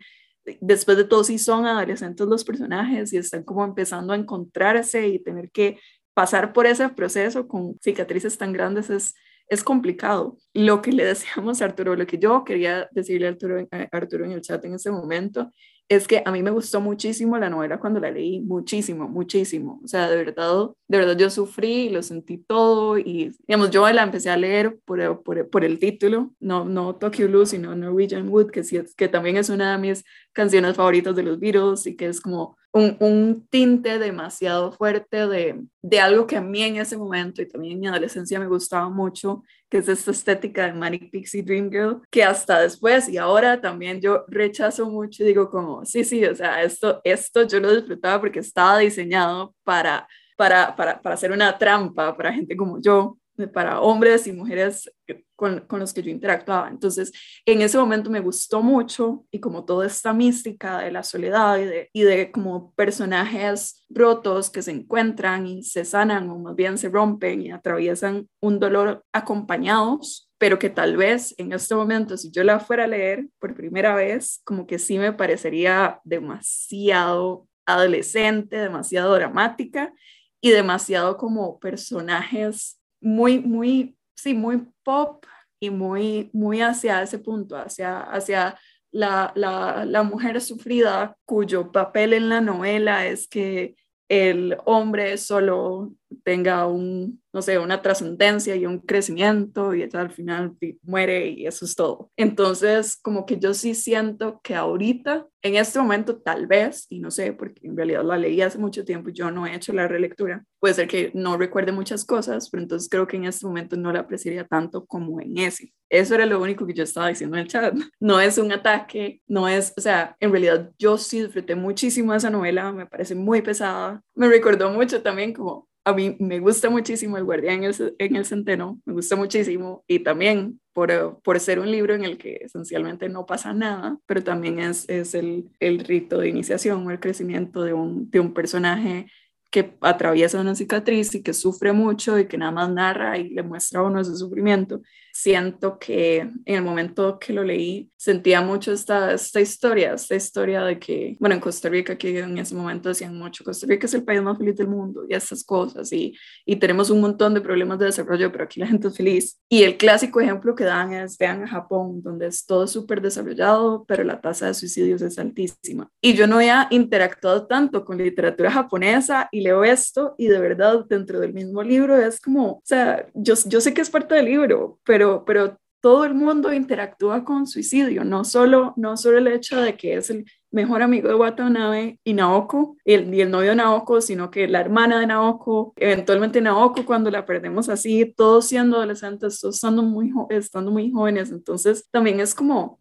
después 0.61 0.97
de 0.97 1.05
todo 1.05 1.25
sí 1.25 1.39
son 1.39 1.67
adolescentes 1.67 2.27
los 2.27 2.45
personajes 2.45 3.13
y 3.13 3.17
están 3.17 3.43
como 3.43 3.65
empezando 3.65 4.13
a 4.13 4.17
encontrarse 4.17 5.09
y 5.09 5.19
tener 5.19 5.51
que 5.51 5.79
pasar 6.15 6.53
por 6.53 6.67
ese 6.67 6.89
proceso 6.89 7.47
con 7.47 7.79
cicatrices 7.81 8.39
tan 8.39 8.53
grandes 8.53 8.89
es, 8.91 9.15
es 9.49 9.63
complicado. 9.63 10.39
Lo 10.55 10.81
que 10.83 10.93
le 10.93 11.05
decíamos 11.15 11.61
a 11.61 11.67
Arturo, 11.67 11.97
lo 11.97 12.07
que 12.07 12.19
yo 12.19 12.45
quería 12.45 12.89
decirle 12.93 13.29
Arturo, 13.29 13.67
a 13.71 13.89
Arturo 13.93 14.25
en 14.25 14.33
el 14.33 14.41
chat 14.41 14.65
en 14.65 14.75
ese 14.75 14.91
momento, 14.91 15.53
es 15.89 16.09
que 16.09 16.23
a 16.25 16.33
mí 16.33 16.43
me 16.43 16.51
gustó 16.51 16.81
muchísimo 16.81 17.39
la 17.39 17.49
novela 17.49 17.79
cuando 17.79 18.01
la 18.01 18.11
leí, 18.11 18.41
muchísimo, 18.41 19.09
muchísimo. 19.09 19.81
O 19.85 19.89
sea, 19.89 20.11
de 20.11 20.17
verdad, 20.17 20.71
de 20.89 20.99
verdad 20.99 21.17
yo 21.17 21.31
sufrí, 21.31 21.91
lo 21.91 22.03
sentí 22.03 22.39
todo 22.39 22.99
y, 22.99 23.33
digamos, 23.47 23.71
yo 23.71 23.89
la 23.93 24.03
empecé 24.03 24.31
a 24.31 24.37
leer 24.37 24.79
por, 24.85 25.23
por, 25.23 25.49
por 25.49 25.65
el 25.65 25.79
título, 25.79 26.33
no, 26.41 26.65
no 26.65 26.97
Tokyo 26.97 27.29
Blue, 27.29 27.47
sino 27.47 27.77
Norwegian 27.77 28.29
Wood, 28.29 28.51
que, 28.51 28.65
sí, 28.65 28.81
que 28.97 29.09
también 29.09 29.37
es 29.37 29.49
una 29.49 29.73
de 29.73 29.79
mis 29.79 30.05
canciones 30.33 30.77
favoritas 30.77 31.15
de 31.15 31.23
los 31.23 31.39
Beatles 31.39 31.87
y 31.87 31.97
que 31.97 32.07
es 32.07 32.21
como 32.21 32.57
un, 32.77 33.47
tinte 33.49 33.99
demasiado 33.99 34.73
fuerte 34.73 35.27
de, 35.27 35.65
de 35.83 36.01
algo 36.01 36.27
que 36.27 36.37
a 36.37 36.41
mí 36.41 36.63
en 36.63 36.77
ese 36.77 36.97
momento 36.97 37.43
y 37.43 37.49
también 37.49 37.75
en 37.75 37.81
mi 37.81 37.87
adolescencia 37.87 38.39
me 38.39 38.47
gustaba 38.47 38.89
mucho, 38.89 39.43
que 39.69 39.79
es 39.79 39.89
esta 39.89 40.11
estética 40.11 40.67
de 40.67 40.73
Manic 40.73 41.11
Pixie 41.11 41.43
Dream 41.43 41.71
Girl, 41.71 42.03
que 42.11 42.23
hasta 42.23 42.61
después 42.61 43.09
y 43.09 43.17
ahora 43.17 43.61
también 43.61 44.01
yo 44.01 44.25
rechazo 44.29 44.91
mucho 44.91 45.23
y 45.23 45.27
digo 45.27 45.51
como, 45.51 45.85
sí, 45.85 46.05
sí, 46.05 46.25
o 46.25 46.35
sea, 46.35 46.63
esto, 46.63 47.01
esto 47.05 47.47
yo 47.47 47.61
lo 47.61 47.75
disfrutaba 47.75 48.21
porque 48.21 48.41
estaba 48.41 48.79
diseñado 48.79 49.55
para, 49.65 50.07
para, 50.37 50.77
para, 50.77 51.01
para 51.01 51.15
hacer 51.15 51.33
una 51.33 51.57
trampa 51.59 52.17
para 52.17 52.33
gente 52.33 52.57
como 52.57 52.81
yo, 52.81 53.19
para 53.53 53.81
hombres 53.81 54.27
y 54.27 54.33
mujeres 54.33 54.91
con, 55.37 55.61
con, 55.61 55.81
los 55.81 55.93
que 55.93 56.03
yo 56.03 56.11
interactuaba. 56.11 56.69
Entonces, 56.69 57.13
en 57.45 57.61
ese 57.61 57.77
momento 57.77 58.11
me 58.11 58.21
gustó 58.21 58.63
mucho 58.63 59.27
y 59.31 59.39
como 59.39 59.65
toda 59.65 59.87
esta 59.87 60.13
mística 60.13 60.79
de 60.79 60.91
la 60.91 61.03
soledad 61.03 61.59
y 61.59 61.65
de, 61.67 61.91
y 61.93 62.03
de 62.03 62.33
como 62.33 62.73
personajes 62.73 63.85
rotos 63.91 64.51
que 64.51 64.63
se 64.63 64.71
encuentran 64.71 65.47
y 65.47 65.63
se 65.63 65.85
sanan 65.85 66.31
o 66.31 66.39
más 66.39 66.57
bien 66.57 66.79
se 66.79 66.89
rompen 66.89 67.43
y 67.43 67.51
atraviesan 67.51 68.29
un 68.41 68.59
dolor 68.59 69.05
acompañados, 69.13 70.31
pero 70.39 70.59
que 70.59 70.71
tal 70.71 70.97
vez 70.97 71.35
en 71.39 71.53
este 71.53 71.75
momento, 71.75 72.17
si 72.17 72.31
yo 72.31 72.43
la 72.43 72.59
fuera 72.59 72.85
a 72.85 72.89
leer 72.89 73.27
por 73.39 73.55
primera 73.55 73.95
vez, 73.95 74.41
como 74.45 74.67
que 74.67 74.79
sí 74.79 74.99
me 74.99 75.13
parecería 75.13 76.01
demasiado 76.05 77.47
adolescente, 77.67 78.57
demasiado 78.57 79.15
dramática 79.15 79.93
y 80.41 80.51
demasiado 80.51 81.17
como 81.17 81.59
personajes 81.59 82.79
muy, 83.07 83.39
muy, 83.39 83.97
sí, 84.17 84.35
muy 84.35 84.67
pop 84.83 85.25
y 85.61 85.71
muy, 85.71 86.29
muy 86.33 86.61
hacia 86.61 87.03
ese 87.03 87.21
punto, 87.21 87.57
hacia, 87.57 88.01
hacia 88.01 88.59
la, 88.91 89.33
la, 89.37 89.85
la 89.85 90.03
mujer 90.03 90.41
sufrida 90.41 91.17
cuyo 91.25 91.71
papel 91.71 92.15
en 92.15 92.29
la 92.29 92.41
novela 92.41 93.07
es 93.07 93.29
que 93.29 93.77
el 94.09 94.57
hombre 94.65 95.19
solo 95.19 95.93
tenga 96.27 96.67
un, 96.67 97.23
no 97.33 97.41
sé, 97.41 97.57
una 97.57 97.83
trascendencia 97.83 98.57
y 98.57 98.67
un 98.67 98.81
crecimiento 98.81 99.73
y 99.77 99.89
al 99.93 100.11
final 100.11 100.57
muere 100.83 101.29
y 101.29 101.47
eso 101.47 101.65
es 101.65 101.77
todo. 101.77 102.11
Entonces, 102.17 102.97
como 102.97 103.25
que 103.27 103.39
yo 103.39 103.55
sí 103.55 103.77
siento 103.77 104.41
que 104.43 104.57
ahorita, 104.57 105.29
en 105.43 105.55
este 105.55 105.79
momento 105.79 106.17
tal 106.17 106.49
vez, 106.49 106.87
y 106.91 106.99
no 106.99 107.13
sé, 107.13 107.33
porque 107.33 107.61
en 107.69 107.77
realidad 107.77 108.03
la 108.03 108.19
leí 108.19 108.43
hace 108.43 108.59
mucho 108.59 108.85
tiempo, 108.85 109.11
yo 109.11 109.31
no 109.31 109.47
he 109.47 109.55
hecho 109.55 109.73
la 109.73 109.87
relectura, 109.87 110.45
puede 110.59 110.75
ser 110.75 110.89
que 110.89 111.13
no 111.15 111.37
recuerde 111.37 111.71
muchas 111.71 112.05
cosas, 112.05 112.51
pero 112.51 112.65
entonces 112.65 112.89
creo 112.89 113.07
que 113.07 113.19
en 113.19 113.27
este 113.27 113.47
momento 113.47 113.77
no 113.77 113.93
la 113.93 114.01
apreciaría 114.01 114.45
tanto 114.49 114.85
como 114.85 115.21
en 115.21 115.39
ese. 115.39 115.73
Eso 115.89 116.17
era 116.17 116.27
lo 116.27 116.43
único 116.43 116.67
que 116.67 116.75
yo 116.75 116.83
estaba 116.83 117.07
diciendo 117.07 117.37
en 117.37 117.43
el 117.43 117.49
chat. 117.49 117.73
No 118.01 118.19
es 118.19 118.37
un 118.39 118.51
ataque, 118.51 119.23
no 119.29 119.47
es, 119.47 119.73
o 119.77 119.81
sea, 119.81 120.17
en 120.19 120.33
realidad 120.33 120.73
yo 120.77 120.99
sí 120.99 121.23
disfruté 121.23 121.55
muchísimo 121.55 122.13
esa 122.13 122.31
novela, 122.31 122.73
me 122.73 122.87
parece 122.87 123.15
muy 123.15 123.43
pesada, 123.43 124.03
me 124.17 124.29
recordó 124.29 124.71
mucho 124.71 125.03
también 125.03 125.33
como 125.33 125.69
a 125.87 125.93
mí 125.93 126.17
me 126.19 126.41
gusta 126.41 126.69
muchísimo 126.69 127.17
El 127.17 127.23
Guardián 127.23 127.63
en 127.63 127.71
el, 127.71 127.95
en 128.01 128.17
el 128.17 128.27
Centeno, 128.27 128.83
me 128.85 128.93
gusta 128.93 129.15
muchísimo 129.15 129.85
y 129.87 130.01
también 130.01 130.61
por, 130.73 131.21
por, 131.23 131.39
ser 131.39 131.61
un 131.61 131.71
libro 131.71 131.95
en 131.95 132.05
el 132.05 132.19
que 132.19 132.41
esencialmente 132.43 133.09
no 133.09 133.25
pasa 133.25 133.55
nada, 133.55 133.97
pero 134.05 134.25
también 134.25 134.59
es, 134.59 134.89
el, 135.15 135.49
rito 135.61 136.19
de 136.19 136.29
iniciación 136.29 136.85
o 136.85 136.91
el 136.91 136.99
crecimiento 136.99 137.63
de 137.63 137.73
un, 137.73 138.11
de 138.11 138.19
un 138.19 138.35
personaje 138.35 139.07
que 139.53 139.77
atraviesa 139.81 140.41
una 140.41 140.57
cicatriz 140.57 141.15
y 141.15 141.23
que 141.23 141.33
sufre 141.33 141.73
mucho 141.73 142.19
y 142.19 142.27
que 142.27 142.37
nada 142.37 142.51
más 142.51 142.69
narra 142.69 143.17
y 143.17 143.29
le 143.29 143.45
muestra 143.45 143.79
a 143.79 143.85
uno 143.85 144.01
ese 144.01 144.17
sufrimiento. 144.17 144.83
Siento 145.19 145.79
que 145.79 146.19
en 146.19 146.43
el 146.45 146.63
momento 146.63 147.19
que 147.19 147.33
lo 147.33 147.43
leí 147.43 147.91
sentía 147.97 148.43
mucho 148.43 148.71
esta, 148.71 149.15
esta 149.15 149.41
historia, 149.41 149.95
esta 149.95 150.15
historia 150.15 150.63
de 150.63 150.79
que, 150.79 151.17
bueno, 151.19 151.35
en 151.35 151.41
Costa 151.41 151.71
Rica, 151.71 151.97
que 151.97 152.19
en 152.19 152.37
ese 152.37 152.55
momento 152.55 152.91
decían 152.91 153.17
mucho, 153.17 153.43
Costa 153.43 153.67
Rica 153.67 153.87
es 153.87 153.95
el 153.95 154.05
país 154.05 154.21
más 154.21 154.37
feliz 154.37 154.57
del 154.57 154.69
mundo 154.69 155.07
y 155.09 155.15
estas 155.15 155.43
cosas 155.43 155.91
y, 155.91 156.15
y 156.45 156.57
tenemos 156.57 156.91
un 156.91 157.01
montón 157.01 157.33
de 157.33 157.41
problemas 157.41 157.79
de 157.79 157.87
desarrollo, 157.87 158.31
pero 158.31 158.45
aquí 158.45 158.61
la 158.61 158.67
gente 158.67 158.89
es 158.89 158.97
feliz. 158.97 159.41
Y 159.49 159.63
el 159.63 159.79
clásico 159.79 160.21
ejemplo 160.21 160.55
que 160.55 160.65
dan 160.65 160.93
es, 160.93 161.17
vean 161.17 161.45
a 161.45 161.49
Japón, 161.49 162.03
donde 162.03 162.27
es 162.27 162.45
todo 162.45 162.67
súper 162.67 163.01
desarrollado, 163.01 163.87
pero 163.89 164.05
la 164.05 164.21
tasa 164.21 164.49
de 164.49 164.55
suicidios 164.55 165.01
es 165.01 165.19
altísima. 165.19 165.89
Y 166.03 166.13
yo 166.13 166.27
no 166.27 166.37
había 166.37 166.69
interactuado 166.71 167.47
tanto 167.47 167.87
con 167.87 167.97
literatura 167.97 168.51
japonesa 168.51 169.31
y 169.33 169.41
leo 169.41 169.65
esto 169.65 170.15
y 170.19 170.27
de 170.29 170.39
verdad 170.39 170.85
dentro 170.89 171.21
del 171.21 171.33
mismo 171.33 171.63
libro 171.63 171.97
es 171.97 172.21
como, 172.21 172.53
o 172.53 172.63
sea, 172.65 173.07
yo, 173.15 173.35
yo 173.47 173.63
sé 173.63 173.73
que 173.73 173.81
es 173.81 173.89
parte 173.89 174.15
del 174.15 174.27
libro, 174.27 174.79
pero, 174.85 175.06
pero 175.27 175.59
todo 175.81 176.05
el 176.05 176.15
mundo 176.15 176.53
interactúa 176.53 177.25
con 177.25 177.47
suicidio, 177.47 178.03
no 178.05 178.25
solo, 178.25 178.75
no 178.77 178.97
solo 178.97 179.19
el 179.19 179.29
hecho 179.29 179.61
de 179.61 179.77
que 179.77 179.95
es 179.95 180.11
el 180.11 180.25
mejor 180.51 180.83
amigo 180.83 181.09
de 181.09 181.15
Watanabe 181.15 182.01
y 182.03 182.15
Naoko, 182.15 182.77
y 182.85 182.95
el, 182.95 183.15
y 183.15 183.21
el 183.21 183.31
novio 183.31 183.51
de 183.51 183.57
Naoko, 183.57 184.01
sino 184.01 184.31
que 184.31 184.49
la 184.49 184.61
hermana 184.61 184.99
de 184.99 185.07
Naoko, 185.07 185.75
eventualmente 185.77 186.41
Naoko 186.41 186.85
cuando 186.85 187.11
la 187.11 187.25
perdemos 187.25 187.69
así, 187.69 188.13
todos 188.17 188.47
siendo 188.47 188.79
adolescentes, 188.79 189.39
todos 189.39 189.55
estando 189.55 189.83
muy, 189.83 190.13
estando 190.31 190.71
muy 190.73 190.91
jóvenes, 190.91 191.31
entonces 191.31 191.89
también 191.93 192.19
es 192.21 192.35
como 192.35 192.81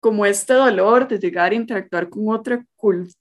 como 0.00 0.26
este 0.26 0.54
dolor 0.54 1.06
de 1.06 1.18
llegar 1.18 1.52
a 1.52 1.54
interactuar 1.54 2.08
con 2.08 2.28
otra 2.28 2.64
cultura 2.76 3.20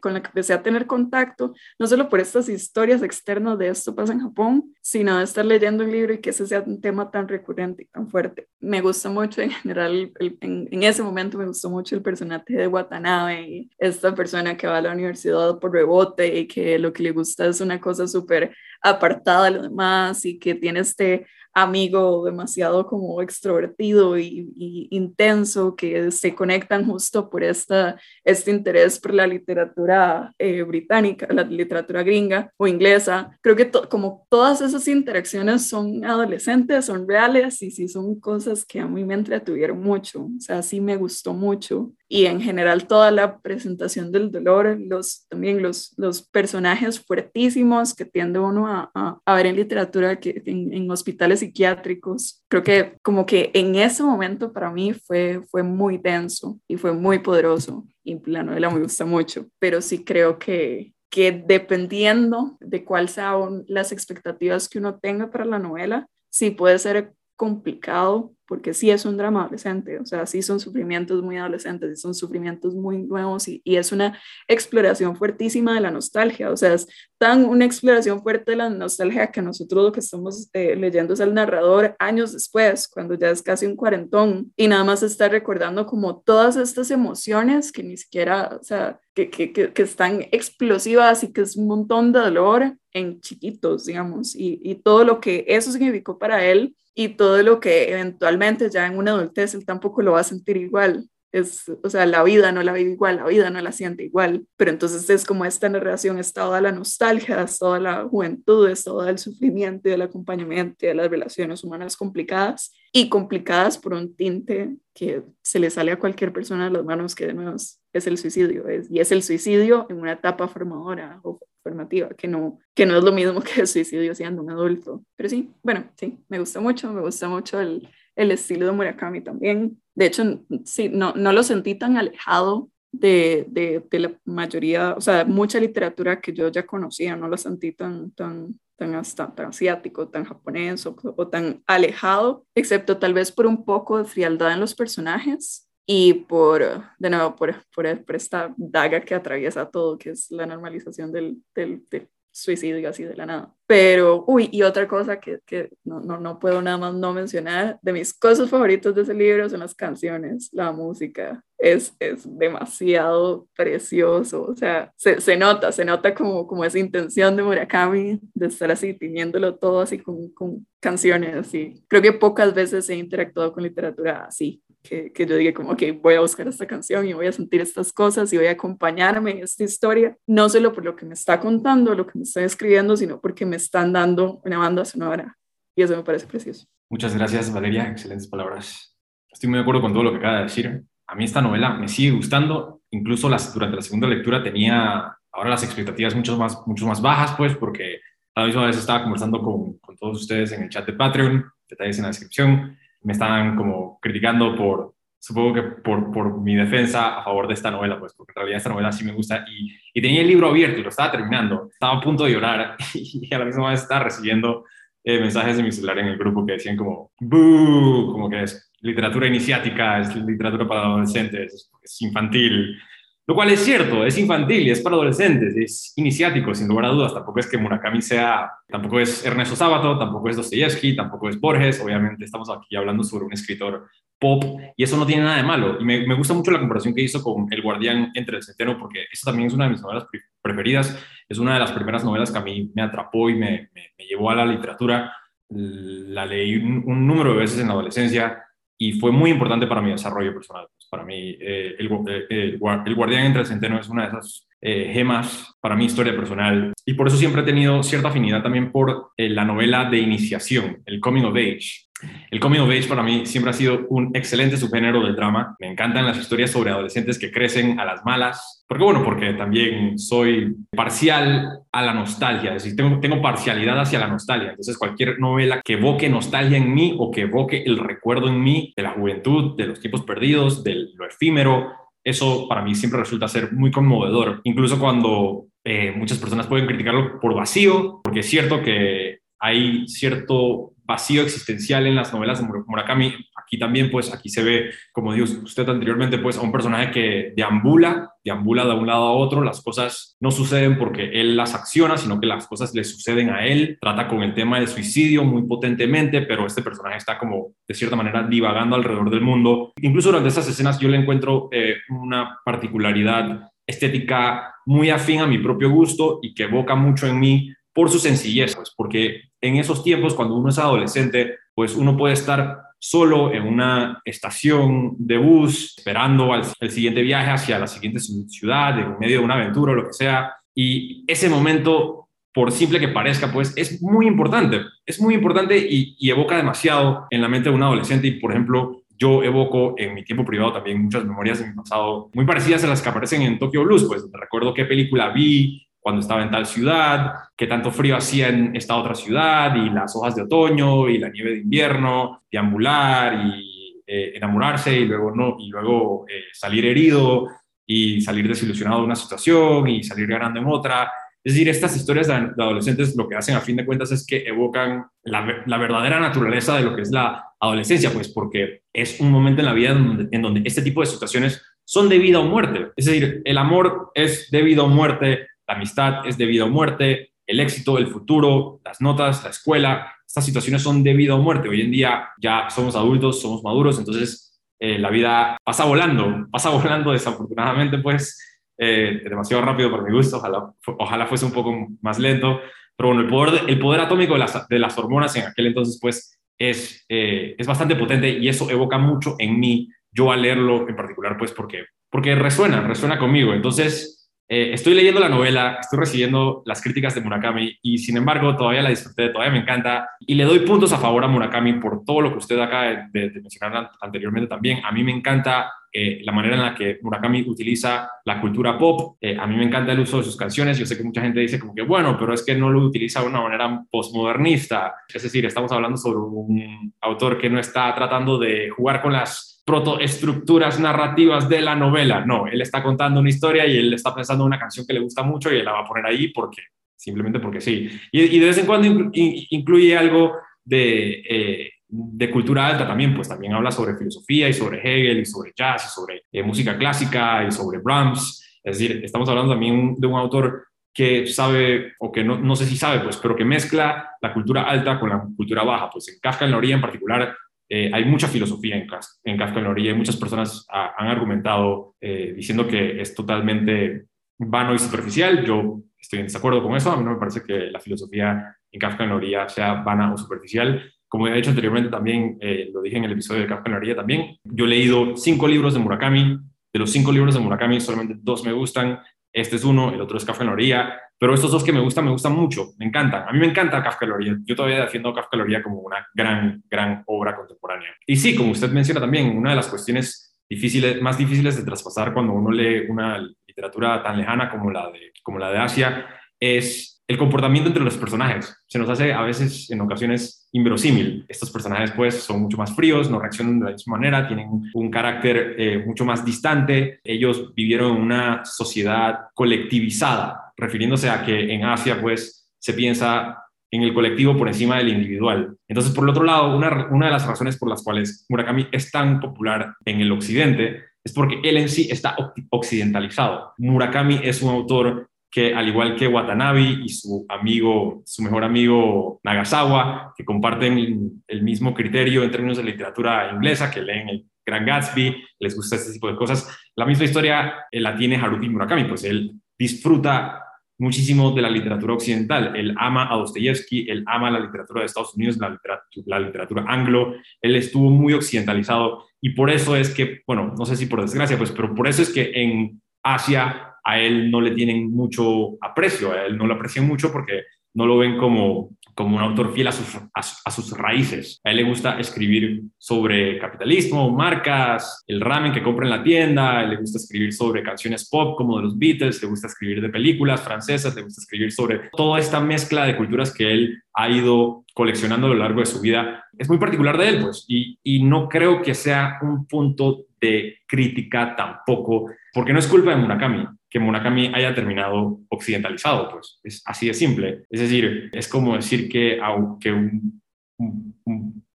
con 0.00 0.14
la 0.14 0.22
que 0.22 0.28
empecé 0.28 0.54
a 0.54 0.62
tener 0.62 0.86
contacto, 0.86 1.52
no 1.78 1.86
solo 1.86 2.08
por 2.08 2.20
estas 2.20 2.48
historias 2.48 3.02
externas 3.02 3.58
de 3.58 3.68
esto 3.68 3.94
pasa 3.94 4.12
en 4.12 4.20
Japón, 4.20 4.74
sino 4.80 5.18
de 5.18 5.24
estar 5.24 5.44
leyendo 5.44 5.84
un 5.84 5.90
libro 5.90 6.14
y 6.14 6.20
que 6.20 6.30
ese 6.30 6.46
sea 6.46 6.62
un 6.66 6.80
tema 6.80 7.10
tan 7.10 7.28
recurrente 7.28 7.82
y 7.82 7.86
tan 7.86 8.08
fuerte. 8.08 8.48
Me 8.60 8.80
gusta 8.80 9.10
mucho 9.10 9.42
en 9.42 9.50
general, 9.50 10.12
en, 10.40 10.82
ese 10.82 11.02
momento 11.02 11.36
me 11.36 11.46
gustó 11.46 11.68
mucho 11.68 11.94
el 11.94 12.02
personaje 12.02 12.54
de 12.54 12.66
Watanabe, 12.66 13.68
esta 13.78 14.14
persona 14.14 14.56
que 14.56 14.66
va 14.66 14.78
a 14.78 14.82
la 14.82 14.92
universidad 14.92 15.58
por 15.58 15.72
rebote 15.72 16.38
y 16.38 16.46
que 16.46 16.78
lo 16.78 16.92
que 16.92 17.02
le 17.02 17.12
gusta 17.12 17.46
es 17.46 17.60
una 17.60 17.80
cosa 17.80 18.06
súper 18.06 18.54
apartada 18.80 19.44
de 19.44 19.50
lo 19.52 19.62
demás 19.62 20.24
y 20.24 20.38
que 20.38 20.54
tiene 20.54 20.80
este 20.80 21.26
amigo 21.54 22.24
demasiado 22.24 22.86
como 22.86 23.20
extrovertido 23.22 24.18
y, 24.18 24.50
intenso 24.90 25.76
que 25.76 26.10
se 26.10 26.34
conectan 26.34 26.86
justo 26.86 27.28
por 27.28 27.42
esta, 27.42 27.98
este 28.24 28.50
interés 28.50 28.98
por 28.98 29.14
la 29.14 29.26
literatura 29.26 30.32
eh, 30.38 30.62
británica, 30.62 31.26
la 31.30 31.42
literatura 31.42 32.02
gringa 32.02 32.50
o 32.56 32.66
inglesa. 32.66 33.38
Creo 33.40 33.56
que 33.56 33.70
como 33.88 34.26
todas 34.28 34.60
esas 34.60 34.86
interacciones 34.88 35.68
son 35.68 36.04
adolescentes, 36.04 36.86
son 36.86 37.08
reales 37.08 37.60
y 37.62 37.70
sí 37.70 37.88
son 37.88 38.18
cosas 38.20 38.64
que 38.64 38.80
a 38.80 38.86
mí 38.86 39.04
me 39.04 39.14
entretuvieron 39.14 39.80
mucho, 39.80 40.24
o 40.24 40.40
sea, 40.40 40.62
sí 40.62 40.80
me 40.80 40.96
gustó 40.96 41.34
mucho 41.34 41.92
y 42.12 42.26
en 42.26 42.42
general 42.42 42.86
toda 42.86 43.10
la 43.10 43.38
presentación 43.38 44.12
del 44.12 44.30
dolor, 44.30 44.78
los, 44.78 45.26
también 45.30 45.62
los, 45.62 45.94
los 45.96 46.20
personajes 46.20 47.00
fuertísimos 47.00 47.94
que 47.94 48.04
tiende 48.04 48.38
uno 48.38 48.66
a, 48.66 48.90
a, 49.24 49.34
ver 49.34 49.46
en 49.46 49.56
literatura, 49.56 50.20
que, 50.20 50.42
en, 50.44 50.74
en, 50.74 50.90
hospitales 50.90 51.40
psiquiátricos. 51.40 52.44
Creo 52.48 52.62
que 52.62 52.98
como 53.00 53.24
que 53.24 53.50
en 53.54 53.76
ese 53.76 54.02
momento 54.02 54.52
para 54.52 54.70
mí 54.70 54.92
fue, 54.92 55.40
fue 55.50 55.62
muy 55.62 55.96
denso 55.96 56.60
y 56.68 56.76
fue 56.76 56.92
muy 56.92 57.20
poderoso 57.20 57.86
y 58.04 58.20
la 58.30 58.42
novela 58.42 58.68
me 58.68 58.80
gusta 58.80 59.06
mucho, 59.06 59.46
pero 59.58 59.80
sí 59.80 60.04
creo 60.04 60.38
que, 60.38 60.92
que 61.08 61.32
dependiendo 61.32 62.58
de 62.60 62.84
cuáles 62.84 63.12
sean 63.12 63.64
las 63.68 63.90
expectativas 63.90 64.68
que 64.68 64.78
uno 64.78 64.98
tenga 64.98 65.30
para 65.30 65.46
la 65.46 65.58
novela, 65.58 66.06
sí 66.28 66.50
puede 66.50 66.78
ser 66.78 67.14
complicado 67.36 68.34
porque 68.46 68.74
sí 68.74 68.90
es 68.90 69.04
un 69.04 69.16
drama 69.16 69.42
adolescente, 69.42 69.98
o 69.98 70.04
sea, 70.04 70.26
sí 70.26 70.42
son 70.42 70.60
sufrimientos 70.60 71.22
muy 71.22 71.36
adolescentes, 71.36 71.90
sí 71.90 72.02
son 72.02 72.14
sufrimientos 72.14 72.74
muy 72.74 72.98
nuevos 73.02 73.48
y, 73.48 73.62
y, 73.64 73.76
es 73.76 73.92
una 73.92 74.18
exploración 74.48 75.16
fuertísima 75.16 75.74
de 75.74 75.80
la 75.80 75.90
nostalgia, 75.90 76.50
o 76.50 76.56
sea, 76.56 76.74
es 76.74 76.86
tan 77.18 77.44
una 77.44 77.64
exploración 77.64 78.22
fuerte 78.22 78.52
de 78.52 78.56
la 78.56 78.70
nostalgia 78.70 79.30
que 79.30 79.42
nosotros 79.42 79.84
lo 79.84 79.92
que 79.92 80.00
estamos 80.00 80.48
eh, 80.52 80.76
leyendo 80.76 81.14
es 81.14 81.20
el 81.20 81.34
narrador 81.34 81.94
años 81.98 82.32
después, 82.32 82.88
cuando 82.88 83.14
ya 83.14 83.30
es 83.30 83.42
casi 83.42 83.66
un 83.66 83.76
cuarentón 83.76 84.52
y 84.56 84.68
nada 84.68 84.84
más 84.84 85.02
está 85.02 85.28
recordando 85.28 85.86
como 85.86 86.20
todas 86.20 86.56
estas 86.56 86.90
emociones 86.90 87.72
que 87.72 87.82
ni 87.82 87.96
siquiera, 87.96 88.58
o 88.60 88.64
sea, 88.64 89.00
que, 89.14 89.30
que, 89.30 89.52
que, 89.52 89.72
que 89.72 89.82
están 89.82 90.22
explosivas 90.32 91.22
y 91.22 91.32
que 91.32 91.42
es 91.42 91.56
un 91.56 91.66
montón 91.66 92.12
de 92.12 92.20
dolor 92.20 92.76
en 92.92 93.20
chiquitos, 93.20 93.86
digamos, 93.86 94.34
y, 94.34 94.60
y 94.62 94.76
todo 94.76 95.04
lo 95.04 95.20
que 95.20 95.44
eso 95.48 95.72
significó 95.72 96.18
para 96.18 96.44
él 96.44 96.76
y 96.94 97.08
todo 97.08 97.42
lo 97.42 97.60
que 97.60 97.90
eventualmente 97.90 98.31
ya 98.70 98.86
en 98.86 98.98
una 98.98 99.12
adultez 99.12 99.54
él 99.54 99.64
tampoco 99.64 100.02
lo 100.02 100.12
va 100.12 100.20
a 100.20 100.24
sentir 100.24 100.56
igual. 100.56 101.08
Es, 101.32 101.64
o 101.82 101.88
sea, 101.88 102.04
la 102.04 102.22
vida 102.22 102.52
no 102.52 102.62
la 102.62 102.74
vive 102.74 102.90
igual, 102.90 103.16
la 103.16 103.24
vida 103.24 103.48
no 103.48 103.58
la 103.62 103.72
siente 103.72 104.04
igual, 104.04 104.46
pero 104.58 104.70
entonces 104.70 105.08
es 105.08 105.24
como 105.24 105.46
esta 105.46 105.66
narración, 105.70 106.18
es 106.18 106.34
toda 106.34 106.60
la 106.60 106.72
nostalgia, 106.72 107.42
es 107.42 107.58
toda 107.58 107.80
la 107.80 108.04
juventud, 108.04 108.68
es 108.68 108.84
todo 108.84 109.08
el 109.08 109.18
sufrimiento 109.18 109.88
y 109.88 109.92
el 109.92 110.02
acompañamiento 110.02 110.86
de 110.86 110.92
las 110.92 111.10
relaciones 111.10 111.64
humanas 111.64 111.96
complicadas 111.96 112.74
y 112.92 113.08
complicadas 113.08 113.78
por 113.78 113.94
un 113.94 114.14
tinte 114.14 114.76
que 114.92 115.22
se 115.40 115.58
le 115.58 115.70
sale 115.70 115.92
a 115.92 115.98
cualquier 115.98 116.34
persona 116.34 116.66
de 116.66 116.72
las 116.72 116.84
manos, 116.84 117.14
que 117.14 117.28
de 117.28 117.32
nuevo 117.32 117.56
es, 117.56 118.06
el 118.06 118.18
suicidio, 118.18 118.68
es, 118.68 118.90
y 118.90 119.00
es 119.00 119.10
el 119.10 119.22
suicidio 119.22 119.86
en 119.88 120.00
una 120.00 120.12
etapa 120.12 120.48
formadora 120.48 121.18
o 121.22 121.40
formativa, 121.62 122.10
que 122.10 122.28
no, 122.28 122.58
que 122.74 122.84
no 122.84 122.98
es 122.98 123.04
lo 123.04 123.12
mismo 123.12 123.40
que 123.54 123.62
el 123.62 123.66
suicidio 123.66 124.14
siendo 124.14 124.42
un 124.42 124.50
adulto. 124.50 125.02
Pero 125.16 125.30
sí, 125.30 125.50
bueno, 125.62 125.90
sí, 125.96 126.18
me 126.28 126.38
gusta 126.38 126.60
mucho, 126.60 126.92
me 126.92 127.00
gusta 127.00 127.26
mucho 127.28 127.58
el, 127.58 127.88
el 128.16 128.30
estilo 128.30 128.66
de 128.66 128.72
Murakami 128.72 129.20
también. 129.20 129.80
De 129.94 130.06
hecho, 130.06 130.44
sí, 130.64 130.88
no, 130.88 131.12
no 131.14 131.32
lo 131.32 131.42
sentí 131.42 131.74
tan 131.74 131.96
alejado 131.96 132.70
de, 132.92 133.46
de, 133.48 133.98
la 133.98 134.12
mayoría, 134.24 134.94
o 134.94 135.00
sea, 135.00 135.24
mucha 135.24 135.58
literatura 135.58 136.20
que 136.20 136.32
yo 136.32 136.48
ya 136.48 136.66
conocía, 136.66 137.16
no 137.16 137.26
lo 137.26 137.38
sentí 137.38 137.72
tan, 137.72 138.10
tan, 138.12 138.60
tan, 138.76 138.94
hasta, 138.94 139.34
tan 139.34 139.46
asiático, 139.46 140.08
tan 140.08 140.24
japonés 140.24 140.84
o, 140.86 140.94
o, 141.02 141.28
tan 141.28 141.62
alejado, 141.66 142.44
excepto 142.54 142.98
tal 142.98 143.14
vez 143.14 143.32
por 143.32 143.46
un 143.46 143.64
poco 143.64 143.98
de 143.98 144.04
frialdad 144.04 144.52
en 144.52 144.60
los 144.60 144.74
personajes 144.74 145.70
y 145.86 146.14
por, 146.14 146.62
de 146.98 147.10
nuevo, 147.10 147.34
por, 147.34 147.54
por, 147.74 148.04
por 148.04 148.16
esta 148.16 148.54
daga 148.56 149.00
que 149.00 149.14
atraviesa 149.14 149.70
todo, 149.70 149.96
que 149.96 150.10
es 150.10 150.30
la 150.30 150.46
normalización 150.46 151.12
del, 151.12 151.42
del, 151.54 151.82
del 151.90 152.08
suicidio 152.32 152.88
así 152.88 153.04
de 153.04 153.14
la 153.14 153.26
nada. 153.26 153.54
Pero, 153.66 154.24
uy, 154.26 154.48
y 154.52 154.62
otra 154.62 154.88
cosa 154.88 155.20
que, 155.20 155.40
que 155.46 155.70
no, 155.84 156.00
no, 156.00 156.18
no, 156.18 156.38
puedo 156.38 156.60
nada 156.60 156.76
más 156.78 156.94
no 156.94 157.12
mencionar, 157.12 157.78
de 157.82 157.92
mis 157.92 158.12
cosas 158.12 158.50
favoritas 158.50 158.94
de 158.94 159.02
ese 159.02 159.14
libro 159.14 159.48
son 159.48 159.60
las 159.60 159.74
canciones, 159.74 160.48
la 160.52 160.72
música. 160.72 161.42
Es, 161.58 161.94
es 162.00 162.24
demasiado 162.38 163.46
precioso, 163.54 164.42
o 164.44 164.56
sea, 164.56 164.92
se, 164.96 165.20
se, 165.20 165.36
nota, 165.36 165.70
se 165.70 165.84
nota 165.84 166.12
como, 166.12 166.46
como 166.46 166.64
esa 166.64 166.78
intención 166.78 167.36
de 167.36 167.44
Murakami 167.44 168.18
de 168.34 168.46
estar 168.46 168.70
así, 168.72 168.94
teniéndolo 168.94 169.54
todo 169.54 169.80
así 169.80 169.98
con, 169.98 170.28
con 170.32 170.66
canciones, 170.80 171.36
así. 171.36 171.84
Creo 171.86 172.02
que 172.02 172.12
pocas 172.12 172.52
veces 172.52 172.90
he 172.90 172.96
interactuado 172.96 173.52
con 173.52 173.62
literatura 173.62 174.24
así, 174.26 174.60
que, 174.82 175.12
que, 175.12 175.26
yo 175.26 175.36
diga 175.36 175.52
como 175.54 175.76
que 175.76 175.92
voy 175.92 176.14
a 176.14 176.20
buscar 176.20 176.46
esta 176.48 176.66
canción 176.66 177.06
y 177.06 177.12
voy 177.12 177.26
a 177.26 177.32
sentir 177.32 177.60
estas 177.60 177.92
cosas 177.92 178.32
y 178.32 178.36
voy 178.36 178.46
a 178.46 178.52
acompañarme 178.52 179.32
en 179.32 179.38
esta 179.38 179.64
historia, 179.64 180.16
no 180.26 180.48
solo 180.48 180.72
por 180.72 180.84
lo 180.84 180.96
que 180.96 181.06
me 181.06 181.14
está 181.14 181.40
contando, 181.40 181.94
lo 181.94 182.06
que 182.06 182.18
me 182.18 182.24
está 182.24 182.42
escribiendo, 182.42 182.96
sino 182.96 183.20
porque 183.20 183.46
me 183.46 183.56
están 183.56 183.92
dando 183.92 184.40
una 184.44 184.58
banda 184.58 184.84
sonora 184.84 185.38
y 185.76 185.82
eso 185.82 185.96
me 185.96 186.02
parece 186.02 186.26
precioso. 186.26 186.66
Muchas 186.90 187.16
gracias 187.16 187.52
Valeria, 187.52 187.88
excelentes 187.88 188.28
palabras. 188.28 188.96
Estoy 189.30 189.48
muy 189.48 189.58
de 189.58 189.62
acuerdo 189.62 189.80
con 189.80 189.92
todo 189.92 190.02
lo 190.02 190.10
que 190.10 190.18
acaba 190.18 190.38
de 190.38 190.42
decir. 190.44 190.84
A 191.06 191.14
mí 191.14 191.24
esta 191.24 191.40
novela 191.40 191.70
me 191.70 191.88
sigue 191.88 192.10
gustando, 192.10 192.82
incluso 192.90 193.28
las, 193.28 193.52
durante 193.54 193.76
la 193.76 193.82
segunda 193.82 194.06
lectura 194.06 194.42
tenía 194.42 195.16
ahora 195.32 195.50
las 195.50 195.64
expectativas 195.64 196.14
mucho 196.14 196.36
más, 196.36 196.58
mucho 196.66 196.86
más 196.86 197.00
bajas, 197.00 197.34
pues 197.36 197.56
porque 197.56 198.00
a 198.34 198.40
la 198.40 198.46
misma 198.46 198.66
vez 198.66 198.76
estaba 198.76 199.02
conversando 199.02 199.40
con, 199.42 199.78
con 199.78 199.96
todos 199.96 200.20
ustedes 200.20 200.52
en 200.52 200.62
el 200.62 200.68
chat 200.68 200.86
de 200.86 200.92
Patreon, 200.92 201.44
detalles 201.68 201.96
en 201.98 202.02
la 202.02 202.08
descripción, 202.08 202.78
me 203.04 203.12
estaban 203.12 203.56
como 203.56 203.98
criticando 204.00 204.54
por, 204.56 204.94
supongo 205.18 205.54
que 205.54 205.62
por, 205.62 206.12
por, 206.12 206.40
mi 206.40 206.54
defensa 206.54 207.18
a 207.18 207.24
favor 207.24 207.48
de 207.48 207.54
esta 207.54 207.70
novela, 207.70 207.98
pues 207.98 208.14
porque 208.14 208.32
en 208.32 208.36
realidad 208.36 208.58
esta 208.58 208.70
novela 208.70 208.92
sí 208.92 209.04
me 209.04 209.12
gusta 209.12 209.44
y, 209.48 209.72
y, 209.92 210.02
tenía 210.02 210.20
el 210.20 210.28
libro 210.28 210.48
abierto 210.48 210.80
y 210.80 210.82
lo 210.82 210.88
estaba 210.88 211.12
terminando, 211.12 211.68
estaba 211.72 211.98
a 211.98 212.00
punto 212.00 212.24
de 212.24 212.32
llorar 212.32 212.76
y 212.94 213.32
a 213.32 213.38
la 213.38 213.44
misma 213.44 213.70
vez 213.70 213.82
estaba 213.82 214.04
recibiendo 214.04 214.64
eh, 215.04 215.18
mensajes 215.18 215.56
de 215.56 215.62
mi 215.62 215.72
celular 215.72 215.98
en 215.98 216.06
el 216.06 216.18
grupo 216.18 216.46
que 216.46 216.52
decían 216.52 216.76
como, 216.76 217.12
¡Boo! 217.20 218.12
como 218.12 218.30
que 218.30 218.44
es 218.44 218.72
literatura 218.80 219.26
iniciática, 219.26 220.00
es 220.00 220.14
literatura 220.14 220.66
para 220.66 220.82
adolescentes, 220.82 221.54
es, 221.54 221.70
es 221.82 222.02
infantil, 222.02 222.78
lo 223.24 223.36
cual 223.36 223.50
es 223.50 223.60
cierto, 223.64 224.04
es 224.04 224.18
infantil 224.18 224.68
es 224.68 224.80
para 224.80 224.96
adolescentes, 224.96 225.56
es 225.56 225.92
iniciático, 225.96 226.52
sin 226.54 226.66
lugar 226.66 226.86
a 226.86 226.88
dudas. 226.88 227.14
Tampoco 227.14 227.38
es 227.38 227.46
que 227.46 227.56
Murakami 227.56 228.02
sea, 228.02 228.50
tampoco 228.68 228.98
es 228.98 229.24
Ernesto 229.24 229.54
Sábato, 229.54 229.96
tampoco 229.96 230.28
es 230.28 230.36
Dostoyevsky, 230.36 230.96
tampoco 230.96 231.28
es 231.28 231.40
Borges. 231.40 231.80
Obviamente 231.80 232.24
estamos 232.24 232.50
aquí 232.50 232.74
hablando 232.74 233.04
sobre 233.04 233.24
un 233.24 233.32
escritor 233.32 233.88
pop 234.18 234.44
y 234.76 234.82
eso 234.82 234.96
no 234.96 235.06
tiene 235.06 235.22
nada 235.22 235.36
de 235.36 235.44
malo. 235.44 235.80
Y 235.80 235.84
me, 235.84 236.04
me 236.04 236.14
gusta 236.14 236.34
mucho 236.34 236.50
la 236.50 236.58
comparación 236.58 236.94
que 236.94 237.02
hizo 237.02 237.22
con 237.22 237.46
El 237.52 237.62
Guardián 237.62 238.10
entre 238.14 238.38
el 238.38 238.42
Centeno, 238.42 238.76
porque 238.76 239.04
eso 239.12 239.24
también 239.24 239.46
es 239.46 239.54
una 239.54 239.64
de 239.64 239.70
mis 239.70 239.82
novelas 239.82 240.06
preferidas. 240.42 240.98
Es 241.28 241.38
una 241.38 241.54
de 241.54 241.60
las 241.60 241.70
primeras 241.70 242.04
novelas 242.04 242.32
que 242.32 242.38
a 242.38 242.42
mí 242.42 242.72
me 242.74 242.82
atrapó 242.82 243.30
y 243.30 243.34
me, 243.34 243.70
me, 243.72 243.92
me 243.96 244.04
llevó 244.04 244.30
a 244.30 244.34
la 244.34 244.44
literatura. 244.44 245.14
La 245.48 246.26
leí 246.26 246.56
un, 246.56 246.82
un 246.86 247.06
número 247.06 247.34
de 247.34 247.38
veces 247.38 247.60
en 247.60 247.68
la 247.68 247.74
adolescencia 247.74 248.42
y 248.76 248.94
fue 248.94 249.12
muy 249.12 249.30
importante 249.30 249.68
para 249.68 249.80
mi 249.80 249.92
desarrollo 249.92 250.32
personal. 250.34 250.66
Para 250.92 251.04
mí, 251.04 251.38
eh, 251.40 251.74
el, 251.78 251.86
eh, 251.86 252.26
el, 252.28 252.60
el, 252.86 252.94
Guardián 252.94 253.24
entre 253.24 253.40
el 253.40 253.46
Centeno 253.46 253.80
es 253.80 253.88
una 253.88 254.02
de 254.02 254.08
esas 254.08 254.46
eh, 254.60 254.90
gemas 254.92 255.56
para 255.58 255.74
mi 255.74 255.86
historia 255.86 256.14
personal 256.14 256.74
y 256.84 256.92
por 256.92 257.08
eso 257.08 257.16
siempre 257.16 257.40
he 257.40 257.44
tenido 257.46 257.82
cierta 257.82 258.08
afinidad 258.08 258.42
también 258.42 258.70
por 258.70 259.12
eh, 259.16 259.30
la 259.30 259.46
novela 259.46 259.88
de 259.88 260.00
iniciación, 260.00 260.82
el 260.84 261.00
Coming 261.00 261.24
of 261.24 261.34
Age. 261.34 261.86
El 262.30 262.40
Coming 262.40 262.60
of 262.60 262.70
Age 262.70 262.88
para 262.88 263.02
mí 263.02 263.26
siempre 263.26 263.50
ha 263.50 263.54
sido 263.54 263.86
un 263.88 264.10
excelente 264.14 264.56
subgénero 264.56 265.02
del 265.02 265.14
drama. 265.14 265.56
Me 265.60 265.68
encantan 265.70 266.06
las 266.06 266.18
historias 266.18 266.50
sobre 266.50 266.70
adolescentes 266.70 267.18
que 267.18 267.30
crecen 267.30 267.78
a 267.78 267.84
las 267.84 268.04
malas. 268.04 268.64
Porque 268.66 268.84
bueno, 268.84 269.04
porque 269.04 269.34
también 269.34 269.98
soy 269.98 270.54
parcial 270.74 271.60
a 271.70 271.82
la 271.82 271.92
nostalgia, 271.92 272.54
es 272.54 272.64
decir, 272.64 272.76
tengo, 272.76 273.00
tengo 273.00 273.20
parcialidad 273.20 273.78
hacia 273.78 273.98
la 273.98 274.08
nostalgia. 274.08 274.50
Entonces 274.50 274.78
cualquier 274.78 275.18
novela 275.20 275.60
que 275.62 275.74
evoque 275.74 276.08
nostalgia 276.08 276.56
en 276.56 276.72
mí 276.72 276.94
o 276.98 277.10
que 277.10 277.22
evoque 277.22 277.62
el 277.64 277.78
recuerdo 277.78 278.28
en 278.28 278.42
mí 278.42 278.72
de 278.76 278.82
la 278.82 278.92
juventud, 278.92 279.56
de 279.56 279.66
los 279.66 279.80
tiempos 279.80 280.02
perdidos, 280.02 280.64
de 280.64 280.86
lo 280.94 281.06
efímero, 281.06 281.70
eso 282.04 282.48
para 282.48 282.62
mí 282.62 282.74
siempre 282.74 283.00
resulta 283.00 283.28
ser 283.28 283.52
muy 283.52 283.70
conmovedor, 283.70 284.40
incluso 284.44 284.78
cuando 284.78 285.46
eh, 285.64 285.92
muchas 285.96 286.18
personas 286.18 286.46
pueden 286.46 286.66
criticarlo 286.66 287.20
por 287.20 287.34
vacío, 287.34 288.00
porque 288.02 288.20
es 288.20 288.26
cierto 288.28 288.62
que 288.62 289.20
hay 289.38 289.86
cierto 289.88 290.71
vacío 290.84 291.22
existencial 291.22 291.86
en 291.86 291.94
las 291.94 292.12
novelas 292.12 292.40
de 292.40 292.46
Murakami. 292.66 293.14
Aquí 293.36 293.58
también, 293.58 293.90
pues, 293.90 294.12
aquí 294.12 294.28
se 294.28 294.42
ve, 294.42 294.70
como 294.92 295.12
dijo 295.12 295.26
usted 295.42 295.68
anteriormente, 295.68 296.18
pues, 296.18 296.36
a 296.36 296.42
un 296.42 296.52
personaje 296.52 296.90
que 296.90 297.32
deambula, 297.36 298.12
deambula 298.24 298.64
de 298.64 298.74
un 298.74 298.86
lado 298.86 299.04
a 299.04 299.12
otro. 299.12 299.42
Las 299.42 299.62
cosas 299.62 300.16
no 300.20 300.30
suceden 300.30 300.78
porque 300.78 301.20
él 301.20 301.36
las 301.36 301.54
acciona, 301.54 301.96
sino 301.96 302.20
que 302.20 302.26
las 302.26 302.46
cosas 302.46 302.74
le 302.74 302.84
suceden 302.84 303.30
a 303.30 303.46
él. 303.46 303.78
Trata 303.80 304.08
con 304.08 304.22
el 304.22 304.34
tema 304.34 304.58
del 304.58 304.68
suicidio 304.68 305.24
muy 305.24 305.42
potentemente, 305.42 306.22
pero 306.22 306.46
este 306.46 306.62
personaje 306.62 306.96
está 306.96 307.18
como, 307.18 307.54
de 307.66 307.74
cierta 307.74 307.96
manera, 307.96 308.22
divagando 308.22 308.76
alrededor 308.76 309.10
del 309.10 309.20
mundo. 309.20 309.72
Incluso 309.80 310.10
durante 310.10 310.28
estas 310.28 310.48
escenas 310.48 310.78
yo 310.78 310.88
le 310.88 310.98
encuentro 310.98 311.48
eh, 311.52 311.76
una 311.88 312.38
particularidad 312.44 313.50
estética 313.66 314.54
muy 314.66 314.90
afín 314.90 315.20
a 315.20 315.26
mi 315.26 315.38
propio 315.38 315.70
gusto 315.70 316.18
y 316.22 316.34
que 316.34 316.44
evoca 316.44 316.74
mucho 316.74 317.06
en 317.06 317.18
mí 317.18 317.52
por 317.72 317.90
su 317.90 317.98
sencillez, 317.98 318.54
pues, 318.54 318.72
porque 318.76 319.31
en 319.42 319.56
esos 319.56 319.82
tiempos, 319.82 320.14
cuando 320.14 320.36
uno 320.36 320.48
es 320.48 320.58
adolescente, 320.58 321.36
pues 321.54 321.76
uno 321.76 321.96
puede 321.96 322.14
estar 322.14 322.60
solo 322.78 323.32
en 323.32 323.42
una 323.42 324.00
estación 324.04 324.94
de 324.98 325.18
bus, 325.18 325.74
esperando 325.76 326.32
el 326.34 326.70
siguiente 326.70 327.02
viaje 327.02 327.30
hacia 327.30 327.58
la 327.58 327.66
siguiente 327.66 328.00
ciudad, 328.00 328.78
en 328.78 328.98
medio 328.98 329.18
de 329.18 329.24
una 329.24 329.34
aventura 329.34 329.72
o 329.72 329.74
lo 329.74 329.86
que 329.86 329.92
sea, 329.92 330.32
y 330.54 331.04
ese 331.06 331.28
momento, 331.28 332.08
por 332.32 332.50
simple 332.50 332.80
que 332.80 332.88
parezca, 332.88 333.32
pues 333.32 333.52
es 333.56 333.82
muy 333.82 334.06
importante, 334.06 334.62
es 334.86 335.00
muy 335.00 335.14
importante 335.14 335.56
y, 335.58 335.96
y 335.98 336.10
evoca 336.10 336.36
demasiado 336.36 337.06
en 337.10 337.20
la 337.20 337.28
mente 337.28 337.50
de 337.50 337.54
un 337.54 337.62
adolescente, 337.62 338.06
y 338.06 338.12
por 338.12 338.32
ejemplo, 338.32 338.82
yo 338.98 339.22
evoco 339.24 339.74
en 339.78 339.94
mi 339.94 340.04
tiempo 340.04 340.24
privado 340.24 340.52
también 340.52 340.82
muchas 340.82 341.04
memorias 341.04 341.40
de 341.40 341.48
mi 341.48 341.54
pasado 341.54 342.10
muy 342.14 342.24
parecidas 342.24 342.62
a 342.62 342.68
las 342.68 342.80
que 342.80 342.88
aparecen 342.88 343.22
en 343.22 343.38
Tokyo 343.38 343.64
Blues, 343.64 343.84
pues 343.84 344.04
recuerdo 344.12 344.54
qué 344.54 344.64
película 344.64 345.10
vi 345.10 345.66
cuando 345.82 346.00
estaba 346.00 346.22
en 346.22 346.30
tal 346.30 346.46
ciudad, 346.46 347.12
qué 347.36 347.46
tanto 347.46 347.70
frío 347.70 347.96
hacía 347.96 348.28
en 348.28 348.54
esta 348.54 348.76
otra 348.76 348.94
ciudad 348.94 349.54
y 349.56 349.68
las 349.68 349.94
hojas 349.96 350.14
de 350.14 350.22
otoño 350.22 350.88
y 350.88 350.98
la 350.98 351.08
nieve 351.08 351.32
de 351.32 351.38
invierno, 351.38 352.22
deambular 352.30 353.26
y 353.26 353.82
eh, 353.86 354.12
enamorarse 354.14 354.78
y 354.78 354.84
luego 354.84 355.10
no 355.10 355.36
y 355.38 355.50
luego 355.50 356.06
eh, 356.08 356.22
salir 356.32 356.64
herido 356.64 357.26
y 357.66 358.00
salir 358.00 358.28
desilusionado 358.28 358.80
de 358.80 358.86
una 358.86 358.96
situación 358.96 359.68
y 359.68 359.82
salir 359.82 360.06
ganando 360.06 360.38
en 360.38 360.46
otra 360.46 360.90
es 361.24 361.34
decir, 361.34 361.48
estas 361.48 361.76
historias 361.76 362.08
de, 362.08 362.14
adolescentes 362.14 362.96
lo 362.96 363.08
que 363.08 363.14
hacen 363.14 363.36
a 363.36 363.40
fin 363.40 363.56
de 363.56 363.64
cuentas 363.64 363.92
es 363.92 364.04
que 364.04 364.24
evocan 364.26 364.86
la, 365.04 365.44
la, 365.46 365.58
verdadera 365.58 366.00
naturaleza 366.00 366.56
de 366.56 366.64
lo 366.64 366.74
que 366.74 366.82
es 366.82 366.90
la 366.90 367.24
adolescencia, 367.38 367.92
pues 367.92 368.08
porque 368.08 368.62
es 368.72 368.98
un 368.98 369.10
momento 369.12 369.40
en 369.40 369.46
la 369.46 369.52
vida 369.52 369.70
en 369.70 370.22
donde, 370.22 370.42
este 370.44 370.62
tipo 370.62 370.80
de 370.80 370.86
situaciones 370.86 371.40
son 371.64 371.88
de 371.88 371.98
vida 371.98 372.18
o 372.18 372.24
muerte. 372.24 372.72
Es 372.76 372.86
decir, 372.86 373.22
el 373.24 373.38
amor 373.38 373.92
es 373.94 374.32
de 374.32 374.42
vida 374.42 374.62
o 374.62 374.68
muerte, 374.68 375.28
amistad 375.52 376.06
es 376.06 376.18
de 376.18 376.26
vida 376.26 376.44
o 376.44 376.48
muerte, 376.48 377.12
el 377.26 377.40
éxito, 377.40 377.78
el 377.78 377.86
futuro, 377.86 378.60
las 378.64 378.80
notas, 378.80 379.22
la 379.24 379.30
escuela, 379.30 379.92
estas 380.06 380.26
situaciones 380.26 380.62
son 380.62 380.84
de 380.84 380.92
vida 380.92 381.14
o 381.14 381.18
muerte. 381.18 381.48
Hoy 381.48 381.62
en 381.62 381.70
día 381.70 382.10
ya 382.18 382.50
somos 382.50 382.76
adultos, 382.76 383.22
somos 383.22 383.42
maduros, 383.42 383.78
entonces 383.78 384.38
eh, 384.60 384.78
la 384.78 384.90
vida 384.90 385.38
pasa 385.42 385.64
volando, 385.64 386.28
pasa 386.30 386.50
volando 386.50 386.92
desafortunadamente, 386.92 387.78
pues 387.78 388.18
eh, 388.58 389.00
demasiado 389.02 389.42
rápido 389.42 389.70
por 389.70 389.82
mi 389.82 389.92
gusto, 389.92 390.18
ojalá, 390.18 390.52
ojalá 390.66 391.06
fuese 391.06 391.24
un 391.24 391.32
poco 391.32 391.68
más 391.80 391.98
lento, 391.98 392.40
pero 392.76 392.90
bueno, 392.90 393.02
el 393.02 393.08
poder, 393.08 393.42
el 393.48 393.58
poder 393.58 393.80
atómico 393.80 394.12
de 394.12 394.18
las, 394.18 394.46
de 394.48 394.58
las 394.58 394.76
hormonas 394.76 395.16
en 395.16 395.26
aquel 395.26 395.46
entonces 395.46 395.78
pues 395.80 396.18
es, 396.38 396.84
eh, 396.88 397.34
es 397.38 397.46
bastante 397.46 397.74
potente 397.74 398.10
y 398.10 398.28
eso 398.28 398.50
evoca 398.50 398.78
mucho 398.78 399.16
en 399.18 399.40
mí, 399.40 399.68
yo 399.90 400.12
al 400.12 400.22
leerlo 400.22 400.68
en 400.68 400.76
particular 400.76 401.16
pues 401.16 401.32
porque, 401.32 401.64
porque 401.90 402.14
resuena, 402.14 402.60
resuena 402.60 402.98
conmigo, 402.98 403.32
entonces 403.32 404.01
eh, 404.34 404.54
estoy 404.54 404.72
leyendo 404.72 404.98
la 404.98 405.10
novela, 405.10 405.58
estoy 405.60 405.80
recibiendo 405.80 406.42
las 406.46 406.62
críticas 406.62 406.94
de 406.94 407.02
Murakami 407.02 407.54
y 407.60 407.76
sin 407.76 407.98
embargo 407.98 408.34
todavía 408.34 408.62
la 408.62 408.70
disfruté, 408.70 409.10
todavía 409.10 409.30
me 409.30 409.40
encanta 409.40 409.90
y 410.00 410.14
le 410.14 410.24
doy 410.24 410.38
puntos 410.38 410.72
a 410.72 410.78
favor 410.78 411.04
a 411.04 411.06
Murakami 411.06 411.52
por 411.60 411.84
todo 411.84 412.00
lo 412.00 412.12
que 412.12 412.16
usted 412.16 412.40
acaba 412.40 412.88
de, 412.90 413.10
mencionar 413.20 413.70
anteriormente 413.78 414.30
también. 414.30 414.64
A 414.64 414.72
mí 414.72 414.82
me 414.82 414.90
encanta 414.90 415.52
eh, 415.70 416.00
la 416.02 416.12
manera 416.12 416.36
en 416.36 416.40
la 416.40 416.54
que 416.54 416.78
Murakami 416.80 417.28
utiliza 417.28 417.90
la 418.06 418.22
cultura 418.22 418.56
pop. 418.56 418.96
Eh, 419.02 419.18
a 419.20 419.26
mí 419.26 419.36
me 419.36 419.44
encanta 419.44 419.72
el 419.72 419.80
uso 419.80 419.98
de 419.98 420.04
sus 420.04 420.16
canciones. 420.16 420.58
Yo 420.58 420.64
sé 420.64 420.78
que 420.78 420.84
mucha 420.84 421.02
gente 421.02 421.20
dice 421.20 421.38
como 421.38 421.54
que, 421.54 421.60
bueno, 421.60 421.98
pero 421.98 422.14
es 422.14 422.24
que 422.24 422.34
no 422.34 422.48
lo 422.48 422.60
utiliza 422.60 423.02
de 423.02 423.08
una 423.08 423.20
manera 423.20 423.62
postmodernista. 423.70 424.76
Es 424.88 425.02
decir, 425.02 425.26
estamos 425.26 425.52
hablando 425.52 425.76
sobre 425.76 425.98
un 425.98 426.72
autor 426.80 427.18
que 427.18 427.28
no 427.28 427.38
está 427.38 427.74
tratando 427.74 428.18
de 428.18 428.48
jugar 428.48 428.80
con 428.80 428.94
las 428.94 429.31
protoestructuras 429.44 430.60
narrativas 430.60 431.28
de 431.28 431.40
la 431.40 431.54
novela. 431.54 432.04
No, 432.04 432.26
él 432.26 432.40
está 432.40 432.62
contando 432.62 433.00
una 433.00 433.08
historia 433.08 433.46
y 433.46 433.58
él 433.58 433.74
está 433.74 433.94
pensando 433.94 434.24
en 434.24 434.28
una 434.28 434.38
canción 434.38 434.66
que 434.66 434.72
le 434.72 434.80
gusta 434.80 435.02
mucho 435.02 435.32
y 435.32 435.38
él 435.38 435.44
la 435.44 435.52
va 435.52 435.60
a 435.60 435.66
poner 435.66 435.86
ahí 435.86 436.08
porque, 436.08 436.42
simplemente 436.76 437.18
porque 437.18 437.40
sí. 437.40 437.68
Y, 437.90 438.18
de 438.18 438.26
vez 438.26 438.38
en 438.38 438.46
cuando 438.46 438.90
incluye 438.94 439.76
algo 439.76 440.14
de, 440.44 441.02
eh, 441.08 441.50
de, 441.68 442.10
cultura 442.10 442.46
alta 442.46 442.66
también, 442.66 442.94
pues 442.94 443.08
también 443.08 443.32
habla 443.32 443.50
sobre 443.50 443.76
filosofía 443.76 444.28
y 444.28 444.32
sobre 444.32 444.58
Hegel 444.58 445.00
y 445.00 445.06
sobre 445.06 445.32
jazz 445.36 445.66
y 445.66 445.68
sobre 445.68 446.04
eh, 446.12 446.22
música 446.22 446.56
clásica 446.56 447.24
y 447.26 447.32
sobre 447.32 447.58
Brahms. 447.58 448.40
Es 448.44 448.58
decir, 448.58 448.80
estamos 448.84 449.08
hablando 449.08 449.32
también 449.32 449.74
de 449.76 449.86
un 449.86 449.98
autor 449.98 450.46
que 450.74 451.06
sabe, 451.06 451.74
o 451.80 451.92
que 451.92 452.02
no, 452.02 452.18
no 452.18 452.34
sé 452.34 452.46
si 452.46 452.56
sabe, 452.56 452.80
pues, 452.80 452.96
pero 452.96 453.14
que 453.14 453.24
mezcla 453.24 453.90
la 454.00 454.14
cultura 454.14 454.44
alta 454.44 454.80
con 454.80 454.88
la 454.88 455.04
cultura 455.16 455.42
baja. 455.42 455.68
Pues 455.70 455.88
en 455.88 455.98
Kafka 456.00 456.24
en 456.24 456.30
la 456.30 456.38
orilla 456.38 456.54
en 456.54 456.60
particular 456.60 457.16
eh, 457.54 457.70
hay 457.70 457.84
mucha 457.84 458.08
filosofía 458.08 458.56
en, 458.56 458.66
en 459.04 459.18
Kafka 459.18 459.38
en 459.38 459.44
la 459.44 459.50
orilla 459.50 459.72
y 459.72 459.74
muchas 459.74 459.98
personas 459.98 460.46
han 460.48 460.88
argumentado 460.88 461.74
eh, 461.82 462.14
diciendo 462.16 462.48
que 462.48 462.80
es 462.80 462.94
totalmente 462.94 463.88
vano 464.18 464.54
y 464.54 464.58
superficial. 464.58 465.22
Yo 465.22 465.60
estoy 465.78 465.98
en 465.98 466.06
desacuerdo 466.06 466.42
con 466.42 466.56
eso. 466.56 466.72
A 466.72 466.78
mí 466.78 466.82
no 466.82 466.92
me 466.92 466.98
parece 466.98 467.22
que 467.22 467.50
la 467.50 467.60
filosofía 467.60 468.38
en 468.50 468.58
Kafka 468.58 468.84
en 468.84 468.88
la 468.88 468.96
orilla 468.96 469.28
sea 469.28 469.52
vana 469.56 469.92
o 469.92 469.98
superficial. 469.98 470.62
Como 470.88 471.06
he 471.06 471.12
dicho 471.12 471.28
anteriormente 471.28 471.68
también, 471.68 472.16
eh, 472.22 472.48
lo 472.54 472.62
dije 472.62 472.78
en 472.78 472.84
el 472.84 472.92
episodio 472.92 473.20
de 473.20 473.26
Kafka 473.26 473.50
en 473.50 473.52
la 473.52 473.58
orilla 473.58 473.76
también, 473.76 474.16
yo 474.24 474.46
he 474.46 474.48
leído 474.48 474.96
cinco 474.96 475.28
libros 475.28 475.52
de 475.52 475.60
Murakami. 475.60 476.20
De 476.54 476.58
los 476.58 476.70
cinco 476.70 476.90
libros 476.90 477.14
de 477.14 477.20
Murakami, 477.20 477.60
solamente 477.60 477.96
dos 478.02 478.24
me 478.24 478.32
gustan. 478.32 478.78
Este 479.12 479.36
es 479.36 479.44
uno, 479.44 479.72
el 479.72 479.80
otro 479.80 479.98
es 479.98 480.04
orilla. 480.32 480.80
Pero 480.98 481.14
estos 481.14 481.32
dos 481.32 481.42
que 481.42 481.52
me 481.52 481.60
gustan, 481.60 481.84
me 481.84 481.90
gustan 481.90 482.12
mucho, 482.12 482.52
me 482.58 482.66
encantan. 482.66 483.08
A 483.08 483.12
mí 483.12 483.18
me 483.18 483.26
encanta 483.26 483.62
Loria. 483.86 484.16
Yo 484.24 484.36
todavía 484.36 484.60
defiendo 484.60 484.94
Loria 485.16 485.42
como 485.42 485.58
una 485.58 485.86
gran, 485.92 486.42
gran 486.48 486.84
obra 486.86 487.16
contemporánea. 487.16 487.74
Y 487.86 487.96
sí, 487.96 488.14
como 488.14 488.30
usted 488.30 488.50
menciona 488.52 488.80
también, 488.80 489.16
una 489.16 489.30
de 489.30 489.36
las 489.36 489.48
cuestiones 489.48 490.16
difíciles, 490.30 490.80
más 490.80 490.96
difíciles 490.96 491.36
de 491.36 491.44
traspasar 491.44 491.92
cuando 491.92 492.12
uno 492.12 492.30
lee 492.30 492.66
una 492.68 493.04
literatura 493.26 493.82
tan 493.82 493.98
lejana 493.98 494.30
como 494.30 494.50
la 494.50 494.70
de, 494.70 494.92
como 495.02 495.18
la 495.18 495.30
de 495.30 495.38
Asia 495.38 495.86
es 496.18 496.71
el 496.92 496.98
comportamiento 496.98 497.48
entre 497.48 497.64
los 497.64 497.76
personajes. 497.76 498.34
Se 498.46 498.58
nos 498.58 498.68
hace 498.68 498.92
a 498.92 499.02
veces, 499.02 499.50
en 499.50 499.60
ocasiones, 499.60 500.28
inverosímil. 500.32 501.04
Estos 501.08 501.30
personajes, 501.30 501.72
pues, 501.72 502.02
son 502.02 502.22
mucho 502.22 502.36
más 502.36 502.54
fríos, 502.54 502.90
no 502.90 503.00
reaccionan 503.00 503.40
de 503.40 503.46
la 503.46 503.52
misma 503.52 503.76
manera, 503.76 504.06
tienen 504.06 504.28
un 504.54 504.70
carácter 504.70 505.34
eh, 505.38 505.64
mucho 505.66 505.84
más 505.84 506.04
distante. 506.04 506.80
Ellos 506.84 507.34
vivieron 507.34 507.76
en 507.76 507.82
una 507.82 508.24
sociedad 508.24 509.06
colectivizada 509.14 510.32
refiriéndose 510.36 510.90
a 510.90 511.04
que 511.04 511.32
en 511.32 511.44
Asia 511.44 511.80
pues 511.80 512.30
se 512.38 512.54
piensa 512.54 513.18
en 513.50 513.62
el 513.62 513.74
colectivo 513.74 514.16
por 514.16 514.28
encima 514.28 514.56
del 514.56 514.70
individual. 514.70 515.36
Entonces, 515.46 515.72
por 515.72 515.84
el 515.84 515.90
otro 515.90 516.04
lado, 516.04 516.36
una, 516.36 516.68
una, 516.70 516.86
de 516.86 516.92
las 516.92 517.06
razones 517.06 517.38
por 517.38 517.48
las 517.48 517.62
cuales 517.62 518.06
Murakami 518.08 518.48
es 518.50 518.70
tan 518.70 518.98
popular 518.98 519.54
en 519.64 519.80
el 519.80 519.92
occidente 519.92 520.64
es 520.84 520.92
porque 520.92 521.20
él 521.22 521.36
en 521.36 521.48
sí 521.48 521.68
está 521.70 521.94
occidentalizado. 522.30 523.34
Murakami 523.38 524.00
es 524.02 524.22
un 524.22 524.30
autor 524.30 524.88
que, 525.12 525.34
al 525.34 525.46
igual 525.46 525.76
que 525.76 525.86
Watanabe 525.86 526.40
y 526.40 526.70
su 526.70 527.04
amigo, 527.08 527.82
su 527.84 528.02
mejor 528.02 528.24
amigo 528.24 528.98
Nagasawa, 529.04 529.92
que 529.94 530.06
comparten 530.06 531.04
el 531.06 531.22
mismo 531.22 531.52
criterio 531.52 532.02
en 532.02 532.10
términos 532.10 532.38
de 532.38 532.44
literatura 532.44 533.12
inglesa, 533.12 533.50
que 533.50 533.60
leen 533.60 533.90
el 533.90 534.06
Gran 534.24 534.46
Gatsby, 534.46 535.04
les 535.18 535.36
gusta 535.36 535.56
este 535.56 535.72
tipo 535.72 535.88
de 535.88 535.96
cosas, 535.96 536.34
la 536.56 536.64
misma 536.64 536.84
historia 536.84 537.34
eh, 537.50 537.60
la 537.60 537.76
tiene 537.76 537.96
Haruki 537.96 538.30
Murakami, 538.30 538.64
pues 538.64 538.84
él 538.84 539.12
disfruta 539.38 540.18
muchísimo 540.58 541.10
de 541.10 541.22
la 541.22 541.28
literatura 541.28 541.74
occidental. 541.74 542.34
Él 542.36 542.54
ama 542.56 542.90
a 542.90 542.96
Dostoyevsky, 542.96 543.66
él 543.68 543.82
ama 543.86 544.10
la 544.10 544.20
literatura 544.20 544.60
de 544.60 544.66
Estados 544.66 544.94
Unidos, 544.94 545.18
la 545.18 545.30
literatura, 545.30 545.84
la 545.86 546.00
literatura 546.00 546.44
anglo. 546.46 546.94
Él 547.20 547.36
estuvo 547.36 547.68
muy 547.68 547.92
occidentalizado 547.94 548.86
y 549.00 549.10
por 549.10 549.30
eso 549.30 549.56
es 549.56 549.70
que, 549.70 550.02
bueno, 550.06 550.32
no 550.38 550.46
sé 550.46 550.56
si 550.56 550.66
por 550.66 550.80
desgracia, 550.80 551.18
pues, 551.18 551.32
pero 551.32 551.54
por 551.54 551.66
eso 551.66 551.82
es 551.82 551.90
que 551.90 552.12
en 552.14 552.62
Asia 552.82 553.51
a 553.64 553.78
él 553.78 554.10
no 554.10 554.20
le 554.20 554.32
tienen 554.32 554.72
mucho 554.72 555.36
aprecio, 555.40 555.92
a 555.92 556.06
él 556.06 556.16
no 556.16 556.26
lo 556.26 556.34
aprecian 556.34 556.66
mucho 556.66 556.92
porque 556.92 557.22
no 557.54 557.66
lo 557.66 557.78
ven 557.78 557.98
como 557.98 558.50
como 558.74 558.96
un 558.96 559.02
autor 559.02 559.34
fiel 559.34 559.48
a 559.48 559.52
sus, 559.52 559.78
a, 559.94 560.30
sus 560.30 560.56
raíces. 560.56 561.20
A 561.24 561.30
él 561.30 561.36
le 561.38 561.42
gusta 561.44 561.78
escribir 561.78 562.42
sobre 562.58 563.18
capitalismo, 563.18 563.90
marcas, 563.90 564.82
el 564.86 565.00
ramen 565.00 565.32
que 565.32 565.42
compra 565.42 565.66
en 565.66 565.70
la 565.70 565.82
tienda, 565.82 566.42
le 566.42 566.56
gusta 566.56 566.78
escribir 566.78 567.12
sobre 567.12 567.42
canciones 567.42 567.88
pop 567.88 568.16
como 568.16 568.38
de 568.38 568.44
los 568.44 568.58
Beatles, 568.58 569.02
le 569.02 569.08
gusta 569.08 569.26
escribir 569.26 569.60
de 569.60 569.68
películas 569.68 570.22
francesas, 570.22 570.74
le 570.74 570.82
gusta 570.82 571.02
escribir 571.02 571.32
sobre 571.32 571.70
toda 571.76 571.98
esta 571.98 572.20
mezcla 572.20 572.64
de 572.64 572.76
culturas 572.76 573.12
que 573.12 573.30
él 573.30 573.62
ha 573.74 573.88
ido 573.88 574.44
coleccionando 574.54 575.06
a 575.06 575.10
lo 575.10 575.16
largo 575.16 575.40
de 575.40 575.46
su 575.46 575.60
vida. 575.60 576.04
Es 576.16 576.28
muy 576.28 576.38
particular 576.38 576.78
de 576.78 576.88
él, 576.88 577.00
pues, 577.02 577.24
y, 577.28 577.58
y 577.62 577.82
no 577.82 578.08
creo 578.08 578.42
que 578.42 578.54
sea 578.54 578.98
un 579.02 579.26
punto 579.26 579.84
de 580.00 580.38
crítica 580.46 581.14
tampoco, 581.14 581.90
porque 582.12 582.32
no 582.32 582.38
es 582.38 582.46
culpa 582.46 582.70
de 582.70 582.76
Murakami 582.76 583.26
que 583.52 583.58
Murakami 583.58 584.10
haya 584.14 584.34
terminado 584.34 585.00
occidentalizado, 585.10 585.90
pues 585.90 586.18
es 586.24 586.42
así 586.46 586.68
de 586.68 586.74
simple. 586.74 587.24
Es 587.28 587.40
decir, 587.40 587.90
es 587.92 588.08
como 588.08 588.34
decir 588.34 588.66
que 588.66 588.98
aunque 588.98 589.52
un, 589.52 590.02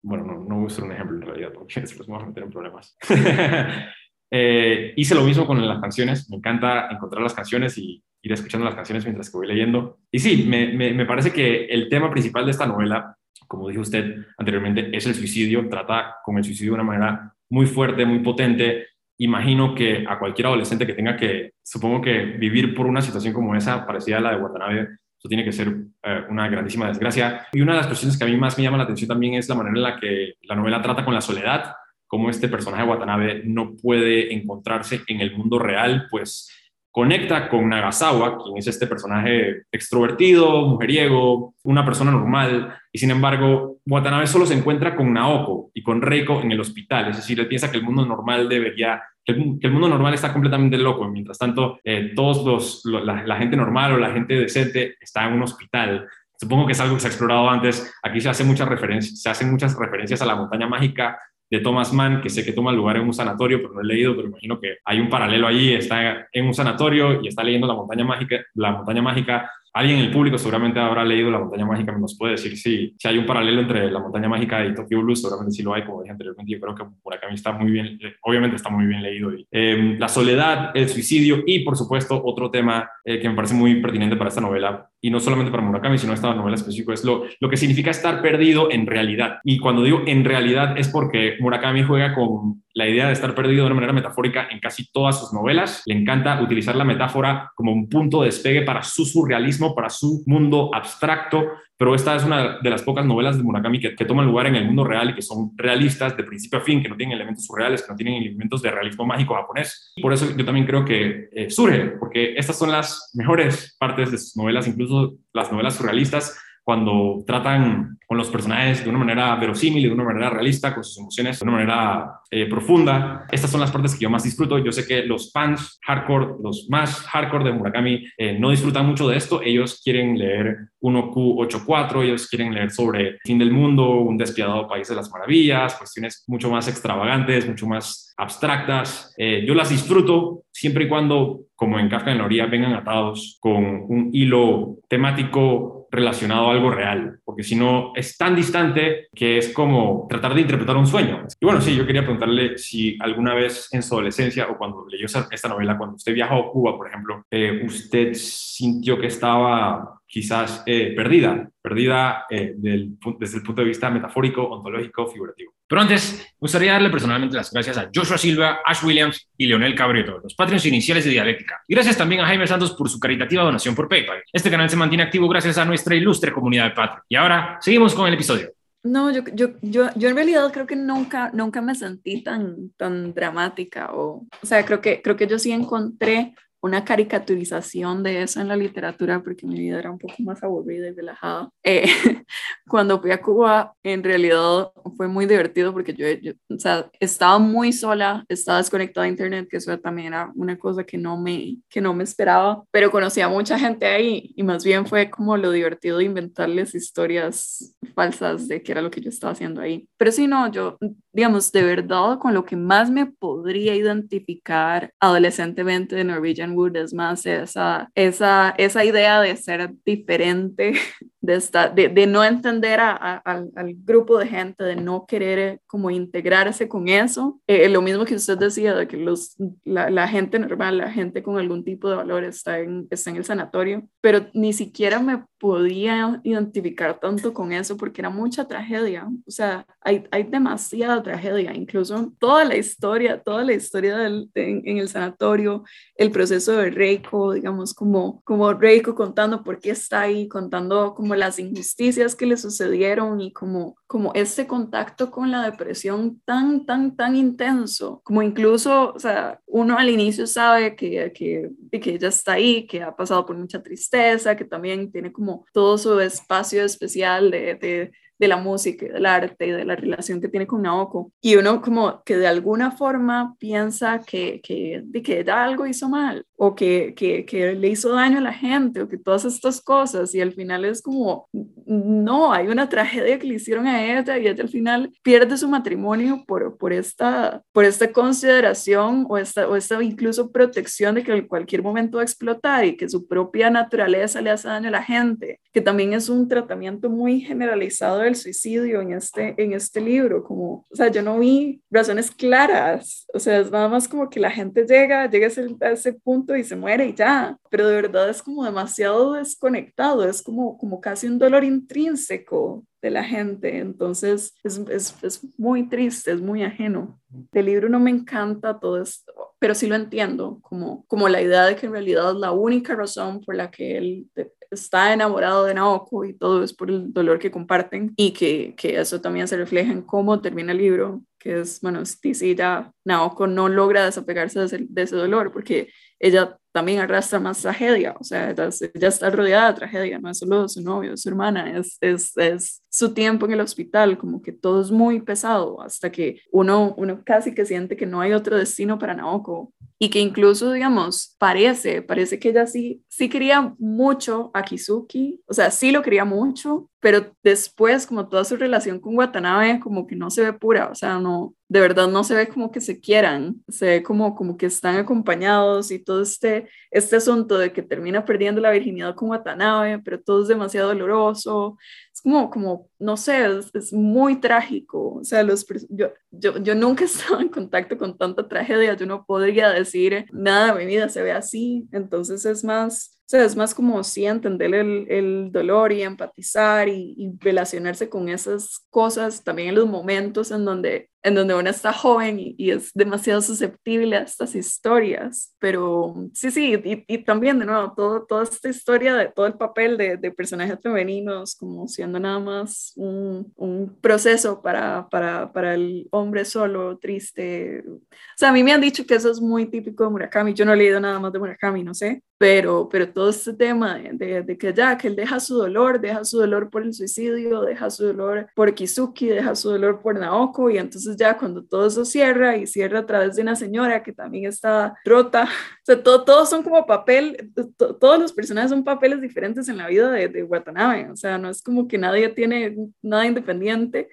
bueno, 0.03 0.25
no, 0.25 0.44
no 0.44 0.55
voy 0.57 0.64
a 0.64 0.66
usar 0.66 0.85
un 0.85 0.92
ejemplo 0.92 1.16
en 1.16 1.22
realidad, 1.22 1.53
porque 1.55 1.81
después 1.81 2.07
voy 2.07 2.20
a 2.20 2.27
meter 2.27 2.42
en 2.44 2.51
problemas. 2.51 2.96
Eh, 4.35 4.94
hice 4.96 5.14
lo 5.14 5.25
mismo 5.25 5.46
con 5.46 5.61
las 5.68 5.79
canciones, 5.79 6.31
me 6.31 6.38
encanta 6.38 6.88
encontrar 6.90 7.22
las 7.22 7.35
canciones 7.35 7.77
y 7.77 8.03
ir 8.22 8.33
escuchando 8.33 8.64
las 8.64 8.75
canciones 8.75 9.05
mientras 9.05 9.29
que 9.29 9.37
voy 9.37 9.46
leyendo. 9.46 9.98
Y 10.11 10.20
sí, 10.20 10.46
me, 10.48 10.72
me, 10.72 10.94
me 10.94 11.05
parece 11.05 11.35
que 11.35 11.66
el 11.66 11.90
tema 11.90 12.11
principal 12.11 12.46
de 12.46 12.53
esta 12.53 12.64
novela, 12.64 13.14
como 13.46 13.68
dijo 13.68 13.83
usted 13.83 14.25
anteriormente, 14.38 14.88
es 14.96 15.05
el 15.05 15.14
suicidio, 15.14 15.68
trata 15.68 16.16
con 16.25 16.38
el 16.38 16.44
suicidio 16.44 16.70
de 16.70 16.75
una 16.77 16.83
manera 16.83 17.35
muy 17.51 17.66
fuerte, 17.66 18.07
muy 18.07 18.20
potente, 18.20 18.87
imagino 19.25 19.75
que 19.75 20.05
a 20.09 20.19
cualquier 20.19 20.47
adolescente 20.47 20.87
que 20.87 20.95
tenga 20.95 21.17
que, 21.17 21.53
supongo 21.63 22.01
que 22.01 22.23
vivir 22.23 22.75
por 22.75 22.87
una 22.87 23.03
situación 23.03 23.33
como 23.33 23.55
esa, 23.55 23.87
parecida 23.87 24.19
a 24.19 24.21
la 24.21 24.31
de 24.31 24.43
Watanabe, 24.43 24.81
eso 25.19 25.29
tiene 25.29 25.45
que 25.45 25.53
ser 25.53 25.69
eh, 26.03 26.23
una 26.29 26.49
grandísima 26.49 26.89
desgracia. 26.89 27.47
Y 27.53 27.61
una 27.61 27.73
de 27.73 27.79
las 27.79 27.87
cuestiones 27.87 28.19
que 28.19 28.25
a 28.25 28.27
mí 28.27 28.37
más 28.37 28.59
me 28.59 28.65
llama 28.65 28.79
la 28.79 28.85
atención 28.85 29.09
también 29.09 29.35
es 29.35 29.49
la 29.49 29.55
manera 29.55 29.77
en 29.77 29.83
la 29.83 30.01
que 30.01 30.35
la 30.43 30.57
novela 30.57 30.83
trata 30.83 31.05
con 31.05 31.15
la 31.15 31.21
soledad, 31.21 31.75
cómo 32.09 32.29
este 32.29 32.49
personaje 32.49 32.83
de 32.83 32.89
Watanabe 32.89 33.43
no 33.45 33.77
puede 33.77 34.35
encontrarse 34.35 35.01
en 35.07 35.21
el 35.21 35.37
mundo 35.37 35.59
real, 35.59 36.09
pues 36.11 36.51
conecta 36.92 37.48
con 37.48 37.70
Nagasawa, 37.70 38.38
quien 38.38 38.59
es 38.59 38.66
este 38.66 38.87
personaje 38.87 39.62
extrovertido, 39.72 40.68
mujeriego, 40.68 41.55
una 41.64 41.85
persona 41.87 42.11
normal, 42.11 42.74
y 42.92 42.98
sin 42.98 43.11
embargo, 43.11 43.78
Watanabe 43.87 44.26
solo 44.26 44.44
se 44.44 44.55
encuentra 44.55 44.94
con 44.94 45.12
Naoko 45.12 45.70
y 45.72 45.83
con 45.83 46.02
Reiko 46.02 46.42
en 46.42 46.52
el 46.52 46.61
hospital, 46.61 47.09
es 47.09 47.16
decir, 47.16 47.40
él 47.40 47.48
piensa 47.48 47.70
que 47.70 47.78
el 47.78 47.83
mundo 47.83 48.05
normal 48.05 48.46
debería, 48.46 49.02
que 49.24 49.33
el, 49.33 49.72
mundo 49.72 49.88
normal 49.88 50.12
está 50.12 50.35
completamente 50.35 50.76
loco, 50.76 51.09
mientras 51.09 51.38
tanto, 51.38 51.81
eh, 51.83 52.12
todos 52.14 52.44
los, 52.44 52.83
la, 52.85 53.24
la 53.24 53.37
gente 53.37 53.57
normal 53.57 53.94
o 53.94 53.98
la 53.98 54.12
gente 54.12 54.35
decente 54.35 54.96
está 55.00 55.26
en 55.26 55.33
un 55.33 55.44
hospital. 55.44 56.07
Supongo 56.38 56.66
que 56.66 56.72
es 56.72 56.81
algo 56.81 56.96
que 56.96 57.00
se 57.00 57.07
ha 57.07 57.11
explorado 57.11 57.48
antes. 57.48 57.94
Aquí 58.02 58.20
se, 58.20 58.28
hace 58.28 58.42
muchas 58.42 58.68
se 59.00 59.31
hacen 59.31 59.50
muchas 59.50 59.76
referencias 59.78 60.20
a 60.22 60.26
la 60.26 60.35
montaña 60.35 60.66
mágica 60.66 61.16
de 61.53 61.61
Thomas 61.61 61.93
Mann, 61.93 62.23
que 62.23 62.31
sé 62.31 62.47
que 62.47 62.53
toma 62.55 62.73
lugar 62.73 62.97
en 62.97 63.03
un 63.03 63.12
sanatorio, 63.12 63.61
pero 63.61 63.75
no 63.75 63.83
he 63.83 63.85
leído, 63.85 64.17
pero 64.17 64.29
imagino 64.29 64.59
que 64.59 64.79
hay 64.87 64.99
un 64.99 65.11
paralelo 65.11 65.47
allí, 65.47 65.75
está 65.75 66.27
en 66.33 66.47
un 66.47 66.55
sanatorio 66.55 67.23
y 67.23 67.29
está 67.29 67.45
leyendo 67.45 67.67
la 67.67 67.75
montaña 67.75 68.05
mágica, 68.05 68.43
la 68.55 68.71
montaña 68.71 69.03
mágica 69.03 69.51
Alguien 69.75 69.99
en 69.99 70.05
el 70.07 70.11
público 70.11 70.37
seguramente 70.37 70.79
habrá 70.79 71.05
leído 71.05 71.31
La 71.31 71.39
montaña 71.39 71.65
mágica, 71.65 71.93
nos 71.93 72.17
puede 72.17 72.33
decir 72.33 72.59
si, 72.59 72.95
si 72.99 73.09
hay 73.09 73.17
un 73.17 73.25
paralelo 73.25 73.63
entre 73.63 73.91
La 73.91 74.01
montaña 74.01 74.29
mágica 74.29 74.65
y 74.67 74.75
Tokyo 74.75 75.01
Blues, 75.01 75.23
seguramente 75.23 75.53
sí 75.53 75.63
lo 75.63 75.73
hay, 75.73 75.85
como 75.85 76.03
dije 76.03 76.13
anteriormente, 76.13 76.53
yo 76.53 76.61
creo 76.61 76.75
que 76.75 76.83
acá 76.83 77.29
está 77.33 77.53
muy 77.53 77.71
bien, 77.71 77.99
eh, 78.03 78.15
obviamente 78.23 78.57
está 78.57 78.69
muy 78.69 78.87
bien 78.87 79.03
leído. 79.03 79.31
Eh, 79.51 79.97
la 79.99 80.09
soledad, 80.09 80.73
el 80.75 80.89
suicidio 80.89 81.43
y, 81.47 81.61
por 81.61 81.77
supuesto, 81.77 82.21
otro 82.23 82.51
tema 82.51 82.89
eh, 83.05 83.19
que 83.19 83.29
me 83.29 83.35
parece 83.35 83.55
muy 83.55 83.81
pertinente 83.81 84.17
para 84.17 84.29
esta 84.29 84.41
novela, 84.41 84.89
y 85.01 85.11
no 85.11 85.21
solamente 85.21 85.51
para 85.51 85.63
Murakami, 85.63 85.99
sino 85.99 86.13
esta 86.13 86.35
novela 86.35 86.55
específica, 86.55 86.93
es 86.93 87.05
lo, 87.05 87.25
lo 87.41 87.49
que 87.49 87.57
significa 87.57 87.91
estar 87.91 88.23
perdido 88.23 88.71
en 88.71 88.87
realidad. 88.87 89.39
Y 89.43 89.59
cuando 89.59 89.83
digo 89.83 90.03
en 90.07 90.25
realidad 90.25 90.79
es 90.79 90.89
porque 90.89 91.37
Murakami 91.41 91.83
juega 91.83 92.15
con 92.15 92.63
la 92.75 92.89
idea 92.89 93.07
de 93.07 93.13
estar 93.13 93.35
perdido 93.35 93.65
de 93.65 93.67
una 93.67 93.75
manera 93.75 93.93
metafórica 93.93 94.49
en 94.51 94.61
casi 94.61 94.91
todas 94.91 95.21
sus 95.21 95.33
novelas. 95.33 95.83
Le 95.87 95.95
encanta 95.95 96.41
utilizar 96.43 96.75
la 96.77 96.85
metáfora 96.85 97.51
como 97.55 97.73
un 97.73 97.89
punto 97.89 98.21
de 98.21 98.27
despegue 98.27 98.63
para 98.63 98.83
su 98.83 99.05
surrealismo, 99.05 99.75
para 99.75 99.91
su 99.91 100.23
mundo 100.27 100.71
abstracto, 100.75 101.45
pero 101.77 101.95
esta 101.95 102.15
es 102.15 102.25
una 102.25 102.59
de 102.61 102.71
las 102.71 102.83
pocas 102.83 103.05
novelas 103.05 103.37
de 103.37 103.43
Murakami 103.43 103.81
que, 103.81 104.05
toman 104.05 104.27
lugar 104.27 104.47
en 104.47 104.55
el 104.55 104.67
mundo 104.67 104.85
real 104.85 105.11
y 105.11 105.15
que 105.15 105.23
son 105.23 105.51
realistas 105.57 106.17
de 106.17 106.23
principio 106.23 106.61
a 106.61 106.63
fin, 106.63 106.83
que 106.83 106.89
no 106.89 106.97
tienen 106.97 107.17
elementos 107.17 107.45
surreales, 107.45 107.83
que 107.83 107.91
no 107.91 107.97
tienen 107.97 108.23
elementos 108.23 108.63
de 108.63 108.71
realismo 108.71 109.05
mágico 109.05 109.35
japonés. 109.35 109.93
Por 110.01 110.13
eso 110.13 110.29
yo 110.37 110.45
también 110.45 110.67
creo 110.67 110.85
que 110.85 111.29
eh, 111.33 111.51
surge, 111.51 111.93
porque 111.99 112.35
estas 112.37 112.59
son 112.59 112.71
las 112.71 113.11
mejores 113.15 113.77
partes 113.79 114.13
de 114.13 114.19
sus 114.19 114.37
novelas, 114.37 114.69
incluso 114.69 115.15
las 115.33 115.51
novelas 115.51 115.75
surrealistas 115.75 116.39
cuando 116.64 117.25
tratan 117.27 117.98
con 118.07 118.18
los 118.18 118.29
personajes 118.31 118.85
de 118.85 118.90
una 118.90 118.98
manera 118.98 119.35
verosímil, 119.37 119.85
de 119.85 119.92
una 119.92 120.05
manera 120.05 120.31
realista, 120.31 120.75
con 120.75 120.85
sus 120.85 120.98
emociones 120.98 121.38
de 121.38 121.44
una 121.44 121.53
manera 121.53 122.20
eh, 122.31 122.46
profunda. 122.46 123.27
Estas 123.33 123.51
son 123.51 123.61
las 123.61 123.70
partes 123.70 123.94
que 123.94 124.03
yo 124.03 124.11
más 124.11 124.22
disfruto. 124.22 124.59
Yo 124.59 124.70
sé 124.70 124.87
que 124.87 125.03
los 125.05 125.33
fans 125.33 125.81
hardcore, 125.87 126.35
los 126.42 126.66
más 126.68 127.01
hardcore 127.01 127.44
de 127.44 127.53
Murakami, 127.53 128.05
eh, 128.18 128.38
no 128.38 128.51
disfrutan 128.51 128.87
mucho 128.87 129.09
de 129.09 129.16
esto. 129.16 129.40
Ellos 129.42 129.81
quieren 129.83 130.18
leer 130.18 130.68
1Q84, 130.83 132.05
ellos 132.05 132.29
quieren 132.29 132.53
leer 132.53 132.70
sobre 132.70 133.18
fin 133.25 133.38
del 133.38 133.51
mundo, 133.51 133.88
un 134.01 134.18
despiadado 134.18 134.68
país 134.68 134.88
de 134.88 134.94
las 134.94 135.11
maravillas, 135.11 135.75
cuestiones 135.75 136.25
mucho 136.27 136.51
más 136.51 136.68
extravagantes, 136.68 137.48
mucho 137.48 137.66
más 137.66 138.12
abstractas. 138.16 139.14
Eh, 139.16 139.44
yo 139.46 139.55
las 139.55 139.70
disfruto 139.70 140.44
siempre 140.53 140.85
y 140.85 140.88
cuando, 140.88 141.46
como 141.57 141.79
en 141.79 141.88
Kafka 141.88 142.12
en 142.12 142.18
la 142.18 142.25
orilla, 142.25 142.46
vengan 142.46 142.75
atados 142.75 143.38
con 143.40 143.64
un 143.64 144.11
hilo 144.12 144.77
temático 144.88 145.82
relacionado 145.92 146.48
a 146.48 146.52
algo 146.52 146.70
real, 146.70 147.20
porque 147.22 147.42
si 147.42 147.55
no 147.55 147.92
es 147.94 148.16
tan 148.16 148.35
distante 148.35 149.09
que 149.14 149.37
es 149.37 149.52
como 149.52 150.07
tratar 150.09 150.35
de 150.35 150.40
interpretar 150.40 150.76
un 150.76 150.87
sueño. 150.87 151.26
Y 151.38 151.44
bueno, 151.44 151.61
sí, 151.61 151.76
yo 151.76 151.87
quería 151.87 152.02
preguntarle 152.02 152.57
si 152.57 152.96
alguna 152.98 153.35
vez 153.35 153.68
en 153.72 153.83
su 153.83 153.94
adolescencia 153.94 154.48
o 154.48 154.57
cuando 154.57 154.87
leyó 154.88 155.05
esta 155.05 155.48
novela, 155.48 155.76
cuando 155.76 155.96
usted 155.96 156.14
viajó 156.14 156.37
a 156.37 156.50
Cuba, 156.50 156.76
por 156.76 156.88
ejemplo, 156.88 157.26
eh, 157.31 157.62
usted 157.64 158.14
sintió 158.14 158.98
que 158.98 159.09
estaba 159.09 160.00
quizás 160.12 160.62
eh, 160.66 160.92
perdida, 160.94 161.48
perdida 161.62 162.27
eh, 162.29 162.53
desde 162.55 163.38
el 163.38 163.42
punto 163.42 163.62
de 163.62 163.68
vista 163.68 163.88
metafórico, 163.88 164.42
ontológico, 164.42 165.07
figurativo. 165.07 165.55
Pero 165.66 165.81
antes, 165.81 166.18
me 166.33 166.38
gustaría 166.38 166.72
darle 166.72 166.90
personalmente 166.90 167.35
las 167.35 167.51
gracias 167.51 167.79
a 167.79 167.88
Joshua 167.94 168.18
Silva, 168.18 168.59
Ash 168.62 168.85
Williams 168.85 169.27
y 169.38 169.46
Leonel 169.46 169.75
Cabrito, 169.75 170.20
los 170.22 170.35
Patreons 170.35 170.66
iniciales 170.66 171.07
de 171.07 171.12
Dialéctica. 171.12 171.62
Y 171.66 171.75
gracias 171.75 171.96
también 171.96 172.20
a 172.20 172.27
Jaime 172.27 172.46
Santos 172.46 172.72
por 172.72 172.90
su 172.90 173.01
caritativa 173.01 173.42
donación 173.42 173.75
por 173.75 173.88
PayPal. 173.88 174.22
Este 174.31 174.51
canal 174.51 174.68
se 174.68 174.77
mantiene 174.77 175.03
activo 175.03 175.27
gracias 175.31 175.57
a 175.57 175.64
nuestra 175.64 175.94
ilustre 175.94 176.31
comunidad 176.31 176.64
de 176.64 176.70
Patreon. 176.72 177.03
Y 177.09 177.16
ahora, 177.16 177.57
seguimos 177.62 177.94
con 177.94 178.07
el 178.07 178.12
episodio. 178.12 178.51
No, 178.83 179.11
yo, 179.11 179.22
yo, 179.33 179.53
yo, 179.62 179.88
yo 179.96 180.09
en 180.11 180.14
realidad 180.14 180.53
creo 180.53 180.66
que 180.66 180.77
nunca, 180.77 181.31
nunca 181.33 181.62
me 181.62 181.75
sentí 181.75 182.22
tan, 182.22 182.70
tan 182.77 183.14
dramática 183.14 183.94
o, 183.94 184.27
o 184.42 184.46
sea, 184.46 184.62
creo 184.66 184.83
que, 184.83 185.01
creo 185.01 185.16
que 185.16 185.27
yo 185.27 185.38
sí 185.38 185.53
encontré 185.53 186.35
una 186.62 186.85
caricaturización 186.85 188.03
de 188.03 188.22
eso 188.22 188.40
en 188.40 188.48
la 188.48 188.57
literatura 188.57 189.20
porque 189.22 189.46
mi 189.46 189.59
vida 189.59 189.81
era 189.81 189.90
un 189.90 189.98
poco 189.98 190.14
más 190.20 190.42
aburrida 190.42 190.88
y 190.88 190.92
relajada. 190.92 191.51
Eh, 191.64 191.85
cuando 192.68 193.01
fui 193.01 193.11
a 193.11 193.20
Cuba, 193.20 193.75
en 193.83 194.03
realidad 194.03 194.70
fue 194.96 195.09
muy 195.09 195.27
divertido 195.27 195.72
porque 195.72 195.92
yo, 195.92 196.07
o 196.55 196.59
sea, 196.59 196.88
estaba 197.01 197.38
muy 197.40 197.72
sola, 197.72 198.25
estaba 198.29 198.59
desconectada 198.59 199.05
de 199.05 199.11
internet, 199.11 199.48
que 199.51 199.57
eso 199.57 199.77
también 199.79 200.09
era 200.09 200.31
una 200.37 200.57
cosa 200.57 200.85
que 200.85 200.96
no 200.96 201.20
me, 201.20 201.59
que 201.68 201.81
no 201.81 201.94
me 201.94 202.05
esperaba, 202.05 202.62
pero 202.70 202.92
conocí 202.92 203.20
a 203.20 203.29
mucha 203.29 203.59
gente 203.59 203.87
ahí 203.87 204.33
y 204.37 204.42
más 204.44 204.64
bien 204.64 204.87
fue 204.87 205.11
como 205.11 205.37
lo 205.37 205.51
divertido 205.51 205.98
de 205.98 206.05
inventarles 206.05 206.77
historias 206.77 207.77
falsas 207.94 208.46
de 208.46 208.62
qué 208.62 208.72
era 208.72 208.83
lo 208.83 208.90
que 208.90 209.01
yo 209.01 209.09
estaba 209.09 209.33
haciendo 209.33 209.61
ahí. 209.61 209.88
Pero 209.96 210.12
sí, 210.12 210.29
no, 210.29 210.51
yo, 210.51 210.79
digamos, 211.12 211.53
de 211.53 211.62
verdad, 211.62 212.18
con 212.18 212.35
lo 212.35 212.44
que 212.44 212.57
más 212.57 212.90
me 212.90 213.07
podría 213.07 213.75
identificar 213.75 214.92
adolescentemente 214.98 215.94
de 215.94 216.05
Norwegian 216.05 216.57
Wood 216.57 216.77
es 216.77 216.94
más 216.94 217.27
esa, 217.27 217.90
esa, 217.94 218.55
esa 218.57 218.85
idea 218.85 219.20
de 219.20 219.37
ser 219.37 219.72
diferente, 219.85 220.72
de, 221.20 221.35
estar, 221.35 221.75
de, 221.75 221.88
de 221.88 222.07
no 222.07 222.25
entender 222.25 222.81
a, 222.81 222.92
al, 223.18 223.51
al, 223.55 223.75
grupo 223.75 224.18
de 224.18 224.27
gente, 224.27 224.64
de 224.64 224.77
no 224.77 225.07
querer 225.07 225.38
eh, 225.38 225.61
como 225.66 225.90
integrarse 225.90 226.68
con 226.68 226.88
eso. 226.88 227.40
Eh, 227.46 227.68
lo 227.68 227.83
mismo 227.83 228.05
que 228.05 228.14
usted 228.14 228.38
decía, 228.38 228.75
de 228.75 228.88
que 228.88 228.96
los, 228.96 229.37
la, 229.64 229.90
la, 229.90 230.09
gente 230.09 230.38
normal, 230.38 230.79
la 230.79 230.90
gente 230.90 231.22
con 231.22 231.38
algún 231.38 231.62
tipo 231.62 231.88
de 231.88 231.96
valor 231.96 232.25
está 232.25 232.59
en, 232.59 232.88
está 232.90 233.11
en 233.11 233.16
el 233.16 233.25
sanatorio, 233.25 233.87
pero 234.01 234.27
ni 234.33 234.53
siquiera 234.53 234.98
me 234.98 235.25
podía 235.38 236.20
identificar 236.22 237.01
tanto 237.01 237.35
con 237.35 237.53
eso 237.53 237.77
porque 237.77 238.01
era 238.01 238.11
mucha 238.11 238.46
tragedia. 238.46 239.09
O 239.27 239.31
sea, 239.31 239.66
hay, 239.81 240.05
hay 240.12 240.22
demasiada 240.22 241.02
tragedia, 241.03 241.55
incluso 241.55 242.12
toda 242.19 242.45
la 242.45 242.57
historia, 242.57 243.23
toda 243.23 243.45
la 243.45 243.53
historia 243.53 244.07
en 244.07 244.79
el 244.79 244.88
sanatorio, 244.88 245.65
el 245.97 246.11
proceso 246.11 246.53
de 246.53 246.71
Reiko, 246.71 247.33
digamos, 247.33 247.75
como, 247.75 248.23
como 248.25 248.53
Reiko 248.53 248.95
contando 248.95 249.43
por 249.43 249.59
qué 249.59 249.71
está 249.71 250.03
ahí, 250.03 250.29
contando 250.29 250.95
como 250.95 251.15
las 251.15 251.38
injusticias 251.38 252.15
que 252.15 252.27
le 252.27 252.37
sucedieron 252.37 253.21
y 253.21 253.33
como, 253.33 253.77
como 253.87 254.12
este 254.15 254.47
contacto 254.47 255.11
con 255.11 255.31
la 255.31 255.43
depresión 255.43 256.21
tan, 256.25 256.67
tan, 256.67 256.97
tan 256.97 257.17
intenso, 257.17 258.01
como 258.05 258.23
incluso, 258.23 258.93
o 258.95 258.99
sea, 258.99 259.41
uno 259.47 259.79
al 259.79 259.91
inicio 259.91 260.27
sabe 260.27 260.77
que, 260.77 261.12
que, 261.15 261.51
que 261.81 261.95
ella 261.95 262.09
está 262.09 262.33
ahí, 262.33 262.67
que 262.67 262.83
ha 262.83 262.95
pasado 262.95 263.27
por 263.27 263.37
mucha 263.37 263.62
tristeza, 263.62 264.37
que 264.37 264.45
también 264.45 264.91
tiene 264.91 265.12
como 265.12 265.47
todo 265.53 265.79
su 265.79 266.01
espacio 266.01 266.65
especial 266.65 267.31
de 267.31 267.93
de 268.18 268.29
la 268.29 268.37
música 268.37 268.87
del 268.87 269.07
arte 269.07 269.53
de 269.53 269.64
la 269.64 269.77
relación 269.77 270.20
que 270.20 270.29
tiene 270.29 270.46
con 270.46 270.62
Naoko. 270.62 271.12
Y 271.20 271.37
uno 271.37 271.61
como 271.61 272.03
que 272.05 272.16
de 272.16 272.27
alguna 272.27 272.70
forma 272.70 273.35
piensa 273.38 274.01
que, 274.01 274.40
que, 274.42 274.85
que 275.03 275.25
algo 275.31 275.66
hizo 275.66 275.88
mal 275.88 276.25
o 276.37 276.55
que, 276.55 276.92
que, 276.96 277.25
que, 277.25 277.55
le 277.55 277.68
hizo 277.68 277.90
daño 277.90 278.18
a 278.18 278.20
la 278.20 278.33
gente 278.33 278.83
o 278.83 278.88
que 278.88 278.98
todas 278.98 279.25
estas 279.25 279.61
cosas 279.61 280.14
y 280.14 280.20
al 280.20 280.33
final 280.33 280.64
es 280.64 280.83
como, 280.83 281.29
no, 281.66 282.33
hay 282.33 282.48
una 282.48 282.68
tragedia 282.68 283.18
que 283.18 283.27
le 283.27 283.35
hicieron 283.35 283.66
a 283.66 283.85
ella 283.85 284.18
y 284.18 284.27
ella 284.27 284.42
al 284.42 284.48
final 284.48 284.90
pierde 285.03 285.37
su 285.37 285.48
matrimonio 285.48 286.25
por, 286.27 286.57
por, 286.59 286.72
esta, 286.72 287.42
por 287.53 287.64
esta 287.64 287.92
consideración 287.92 289.07
o 289.09 289.18
esta, 289.18 289.48
o 289.48 289.55
esta 289.55 289.81
incluso 289.83 290.33
protección 290.33 290.96
de 290.96 291.05
que 291.05 291.12
en 291.12 291.29
cualquier 291.29 291.62
momento 291.62 291.98
va 291.98 292.03
a 292.03 292.05
explotar 292.05 292.64
y 292.64 292.77
que 292.77 292.88
su 292.88 293.07
propia 293.07 293.48
naturaleza 293.48 294.20
le 294.20 294.31
hace 294.31 294.48
daño 294.48 294.68
a 294.68 294.72
la 294.72 294.83
gente, 294.83 295.40
que 295.53 295.61
también 295.61 295.92
es 295.92 296.09
un 296.09 296.29
tratamiento 296.29 296.90
muy 296.90 297.20
generalizado 297.20 298.03
del 298.12 298.16
suicidio 298.16 298.81
en 298.81 298.92
este, 298.92 299.35
en 299.37 299.53
este 299.53 299.81
libro, 299.81 300.22
como, 300.22 300.66
o 300.70 300.77
sea, 300.77 300.88
yo 300.88 301.03
no 301.03 301.18
vi 301.18 301.62
razones 301.70 302.11
claras, 302.11 303.07
o 303.12 303.18
sea, 303.18 303.40
es 303.40 303.51
nada 303.51 303.68
más 303.68 303.88
como 303.88 304.09
que 304.09 304.20
la 304.20 304.31
gente 304.31 304.64
llega, 304.66 305.09
llega 305.09 305.27
a 305.27 305.29
ese, 305.29 305.46
a 305.61 305.70
ese 305.70 305.92
punto 305.94 306.37
y 306.37 306.44
se 306.44 306.57
muere 306.57 306.87
y 306.87 306.94
ya, 306.94 307.37
pero 307.51 307.66
de 307.66 307.75
verdad 307.75 308.11
es 308.11 308.22
como 308.22 308.44
demasiado 308.44 309.14
desconectado, 309.14 310.09
es 310.09 310.22
como, 310.22 310.57
como 310.59 310.81
casi 310.81 311.07
un 311.07 311.18
dolor 311.18 311.44
intrínseco 311.44 312.64
de 312.83 312.90
la 312.90 313.05
gente, 313.05 313.59
entonces 313.59 314.35
es, 314.42 314.59
es, 314.68 314.97
es 315.03 315.21
muy 315.38 315.68
triste, 315.68 316.11
es 316.11 316.21
muy 316.21 316.42
ajeno. 316.42 317.01
El 317.33 317.47
libro 317.47 317.68
no 317.68 317.79
me 317.79 317.90
encanta 317.90 318.59
todo 318.59 318.83
esto, 318.83 319.12
pero 319.38 319.55
sí 319.55 319.68
lo 319.68 319.77
entiendo, 319.77 320.40
como, 320.42 320.85
como 320.87 321.09
la 321.09 321.23
idea 321.23 321.47
de 321.47 321.55
que 321.55 321.66
en 321.66 321.73
realidad 321.73 322.14
la 322.14 322.33
única 322.33 322.75
razón 322.75 323.21
por 323.21 323.37
la 323.37 323.51
que 323.51 323.79
él 323.79 324.07
está 324.51 324.92
enamorado 324.92 325.45
de 325.45 325.55
Naoko 325.55 326.05
y 326.05 326.14
todo 326.14 326.42
es 326.42 326.53
por 326.53 326.71
el 326.71 326.92
dolor 326.92 327.18
que 327.18 327.31
comparten 327.31 327.95
y 327.97 328.11
que, 328.11 328.55
que 328.57 328.79
eso 328.79 329.01
también 329.01 329.29
se 329.29 329.37
refleja 329.37 329.73
en 329.73 329.83
cómo 329.83 330.21
termina 330.21 330.53
el 330.53 330.59
libro, 330.59 331.03
que 331.23 331.41
es, 331.41 331.61
bueno, 331.61 331.85
si 331.85 332.35
ya 332.35 332.73
Naoko 332.85 333.29
no 333.29 333.49
logra 333.49 333.85
desapegarse 333.85 334.41
de 334.41 334.47
ese, 334.47 334.59
de 334.69 334.83
ese 334.83 334.97
dolor 334.97 335.33
porque 335.33 335.69
ella 336.01 336.37
también 336.51 336.81
arrastra 336.81 337.21
más 337.21 337.41
tragedia, 337.41 337.95
o 337.99 338.03
sea, 338.03 338.31
ella 338.31 338.89
está 338.89 339.09
rodeada 339.09 339.53
de 339.53 339.59
tragedia, 339.59 339.99
no 340.01 340.11
es 340.11 340.19
solo 340.19 340.49
su 340.49 340.61
novio, 340.61 340.97
su 340.97 341.09
hermana, 341.09 341.57
es, 341.57 341.79
es, 341.81 342.17
es 342.17 342.63
su 342.69 342.93
tiempo 342.93 343.25
en 343.27 343.33
el 343.33 343.41
hospital, 343.41 343.97
como 343.97 344.21
que 344.21 344.33
todo 344.33 344.61
es 344.61 344.71
muy 344.71 345.01
pesado, 345.01 345.63
hasta 345.63 345.93
que 345.93 346.21
uno, 346.33 346.75
uno 346.77 347.03
casi 347.05 347.35
que 347.35 347.47
siente 347.47 347.77
que 347.77 347.87
no 347.87 348.01
hay 348.01 348.13
otro 348.13 348.37
destino 348.37 348.79
para 348.79 348.95
Naoko 348.95 349.55
y 349.83 349.90
que 349.90 349.99
incluso, 349.99 350.53
digamos, 350.53 351.16
parece, 351.18 351.83
parece 351.83 352.21
que 352.21 352.29
ella 352.29 352.47
sí, 352.47 352.85
sí 352.87 353.09
quería 353.09 353.53
mucho 353.59 354.31
a 354.33 354.45
Kizuki, 354.45 355.21
o 355.27 355.35
sea, 355.35 355.51
sí 355.51 355.73
lo 355.73 355.83
quería 355.83 356.05
mucho, 356.05 356.71
pero 356.79 357.16
después 357.25 357.85
como 357.88 358.09
toda 358.09 358.23
su 358.23 358.37
relación 358.37 358.79
con 358.79 358.97
Watanabe 358.97 359.59
como 359.59 359.88
que 359.88 359.97
no 359.97 360.09
se 360.09 360.23
ve 360.23 360.33
pura, 360.35 360.68
o 360.71 360.77
sea, 360.77 361.01
no, 361.01 361.35
de 361.53 361.61
verdad 361.61 361.87
no 361.87 362.03
se 362.03 362.15
ve 362.15 362.29
como 362.29 362.51
que 362.51 362.62
se 362.62 362.81
quieran, 362.81 363.43
se 363.47 363.67
ve 363.67 363.83
como, 363.83 364.15
como 364.15 364.38
que 364.38 364.47
están 364.47 364.77
acompañados 364.77 365.71
y 365.71 365.79
todo 365.79 366.01
este, 366.01 366.49
este 366.71 366.97
asunto 366.97 367.37
de 367.37 367.53
que 367.53 367.61
termina 367.61 368.07
perdiendo 368.07 368.41
la 368.41 368.51
virginidad 368.51 368.95
con 368.95 369.11
Watanabe, 369.11 369.79
pero 369.81 370.01
todo 370.01 370.23
es 370.23 370.29
demasiado 370.29 370.69
doloroso, 370.69 371.59
es 371.93 372.01
como, 372.01 372.31
como 372.31 372.71
no 372.79 372.97
sé, 372.97 373.27
es, 373.53 373.71
muy 373.71 374.19
trágico, 374.19 374.95
o 374.95 375.05
sea, 375.05 375.23
los, 375.23 375.47
yo, 375.69 375.93
yo, 376.11 376.38
yo 376.38 376.55
nunca 376.55 376.85
he 376.85 376.87
estado 376.87 377.21
en 377.21 377.29
contacto 377.29 377.77
con 377.77 377.99
tanta 377.99 378.27
tragedia, 378.27 378.73
yo 378.73 378.87
no 378.87 379.05
podría 379.05 379.51
decir, 379.51 380.07
nada, 380.11 380.55
mi 380.55 380.65
vida 380.65 380.88
se 380.88 381.03
ve 381.03 381.12
así, 381.12 381.69
entonces 381.71 382.25
es 382.25 382.45
más 382.45 382.99
sea, 383.16 383.25
es 383.25 383.37
más 383.37 383.55
como 383.55 383.83
sí 383.85 384.07
entender 384.07 384.55
el, 384.55 384.87
el 384.88 385.33
dolor 385.33 385.72
y 385.72 385.83
empatizar 385.83 386.68
y, 386.68 386.94
y, 386.96 387.11
relacionarse 387.20 387.88
con 387.88 388.09
esas 388.09 388.66
cosas 388.70 389.22
también 389.22 389.51
en 389.51 389.55
los 389.57 389.68
momentos 389.68 390.31
en 390.31 390.44
donde 390.44 390.90
en 391.03 391.14
donde 391.16 391.35
uno 391.35 391.51
está 391.51 391.72
joven 391.72 392.18
y, 392.20 392.51
es 392.51 392.72
demasiado 392.75 393.20
susceptible 393.20 393.96
a 393.96 394.03
estas 394.03 394.35
historias. 394.35 395.35
Pero 395.38 395.94
sí, 396.14 396.31
sí, 396.31 396.55
y, 396.64 396.85
y, 396.87 396.98
también 396.98 397.38
de 397.38 397.46
nuevo, 397.46 397.72
todo, 397.75 398.07
toda 398.07 398.22
esta 398.22 398.48
historia, 398.48 398.94
de 398.94 399.09
todo 399.09 399.27
el 399.27 399.35
papel 399.35 399.77
de, 399.77 399.96
de 399.96 400.11
personajes 400.12 400.59
femeninos 400.62 401.35
como 401.35 401.66
siendo 401.66 401.98
nada 401.98 402.18
más 402.20 402.72
un, 402.77 403.33
un 403.37 403.77
proceso 403.81 404.42
para, 404.42 404.88
para, 404.88 405.33
para, 405.33 405.55
el 405.55 405.88
hombre 405.90 406.25
solo, 406.25 406.79
triste. 406.79 407.64
O 407.66 407.81
sea, 408.16 408.29
a 408.29 408.33
mí 408.33 408.44
me 408.44 408.53
han 408.53 408.61
dicho 408.61 408.87
que 408.87 408.94
eso 408.94 409.11
es 409.11 409.20
muy 409.20 409.46
típico 409.46 409.85
de 409.85 409.90
Murakami. 409.90 410.35
Yo 410.35 410.44
no 410.44 410.53
he 410.53 410.57
leído 410.57 410.79
nada 410.79 411.01
más 411.01 411.12
de 411.12 411.18
Murakami, 411.18 411.64
no 411.64 411.75
sé, 411.75 412.03
pero, 412.18 412.68
pero 412.70 412.92
todo 412.92 413.02
este 413.11 413.33
tema 413.33 413.79
de, 413.79 414.23
de 414.23 414.38
que 414.38 414.53
ya, 414.53 414.77
que 414.77 414.88
él 414.88 414.97
deja 414.97 415.21
su 415.21 415.37
dolor, 415.37 415.81
deja 415.81 416.05
su 416.05 416.19
dolor 416.19 416.51
por 416.51 416.62
el 416.62 416.73
suicidio, 416.75 417.43
deja 417.43 417.71
su 417.71 417.87
dolor 417.87 418.29
por 418.35 418.55
Kizuki, 418.55 419.09
deja 419.09 419.35
su 419.35 419.51
dolor 419.51 419.81
por 419.81 419.99
Naoko 419.99 420.51
y 420.51 420.59
entonces 420.59 420.97
ya 420.97 421.17
cuando 421.17 421.45
todo 421.45 421.67
eso 421.67 421.85
cierra 421.85 422.37
y 422.37 422.47
cierra 422.47 422.81
a 422.81 422.87
través 422.87 423.17
de 423.17 423.23
una 423.23 423.37
señora 423.37 423.83
que 423.83 423.93
también 423.93 424.27
está 424.27 424.75
rota, 424.85 425.25
o 425.62 425.65
sea, 425.65 425.83
todo, 425.83 426.05
todos 426.05 426.29
son 426.31 426.43
como 426.43 426.67
papel, 426.67 427.33
todos 427.57 427.99
los 427.99 428.12
personajes 428.12 428.51
son 428.51 428.65
papeles 428.65 429.01
diferentes 429.01 429.49
en 429.49 429.59
la 429.59 429.69
vida 429.69 429.91
de, 429.91 430.09
de 430.09 430.23
Watanabe, 430.23 430.91
o 430.91 430.97
sea, 430.97 431.19
no 431.19 431.31
es 431.31 431.43
como 431.43 431.69
que 431.69 431.79
nadie 431.79 432.09
tiene 432.09 432.57
nada 432.83 433.07
independiente. 433.07 433.88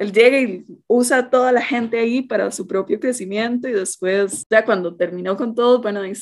Él 0.00 0.12
llega 0.12 0.40
y 0.40 0.64
usa 0.86 1.18
a 1.18 1.28
toda 1.28 1.52
la 1.52 1.60
gente 1.60 1.98
ahí 1.98 2.22
para 2.22 2.50
su 2.52 2.66
propio 2.66 2.98
crecimiento 2.98 3.68
y 3.68 3.72
después, 3.72 4.46
ya 4.48 4.64
cuando 4.64 4.96
terminó 4.96 5.36
con 5.36 5.54
todo, 5.54 5.82
bueno, 5.82 6.02
y 6.06 6.14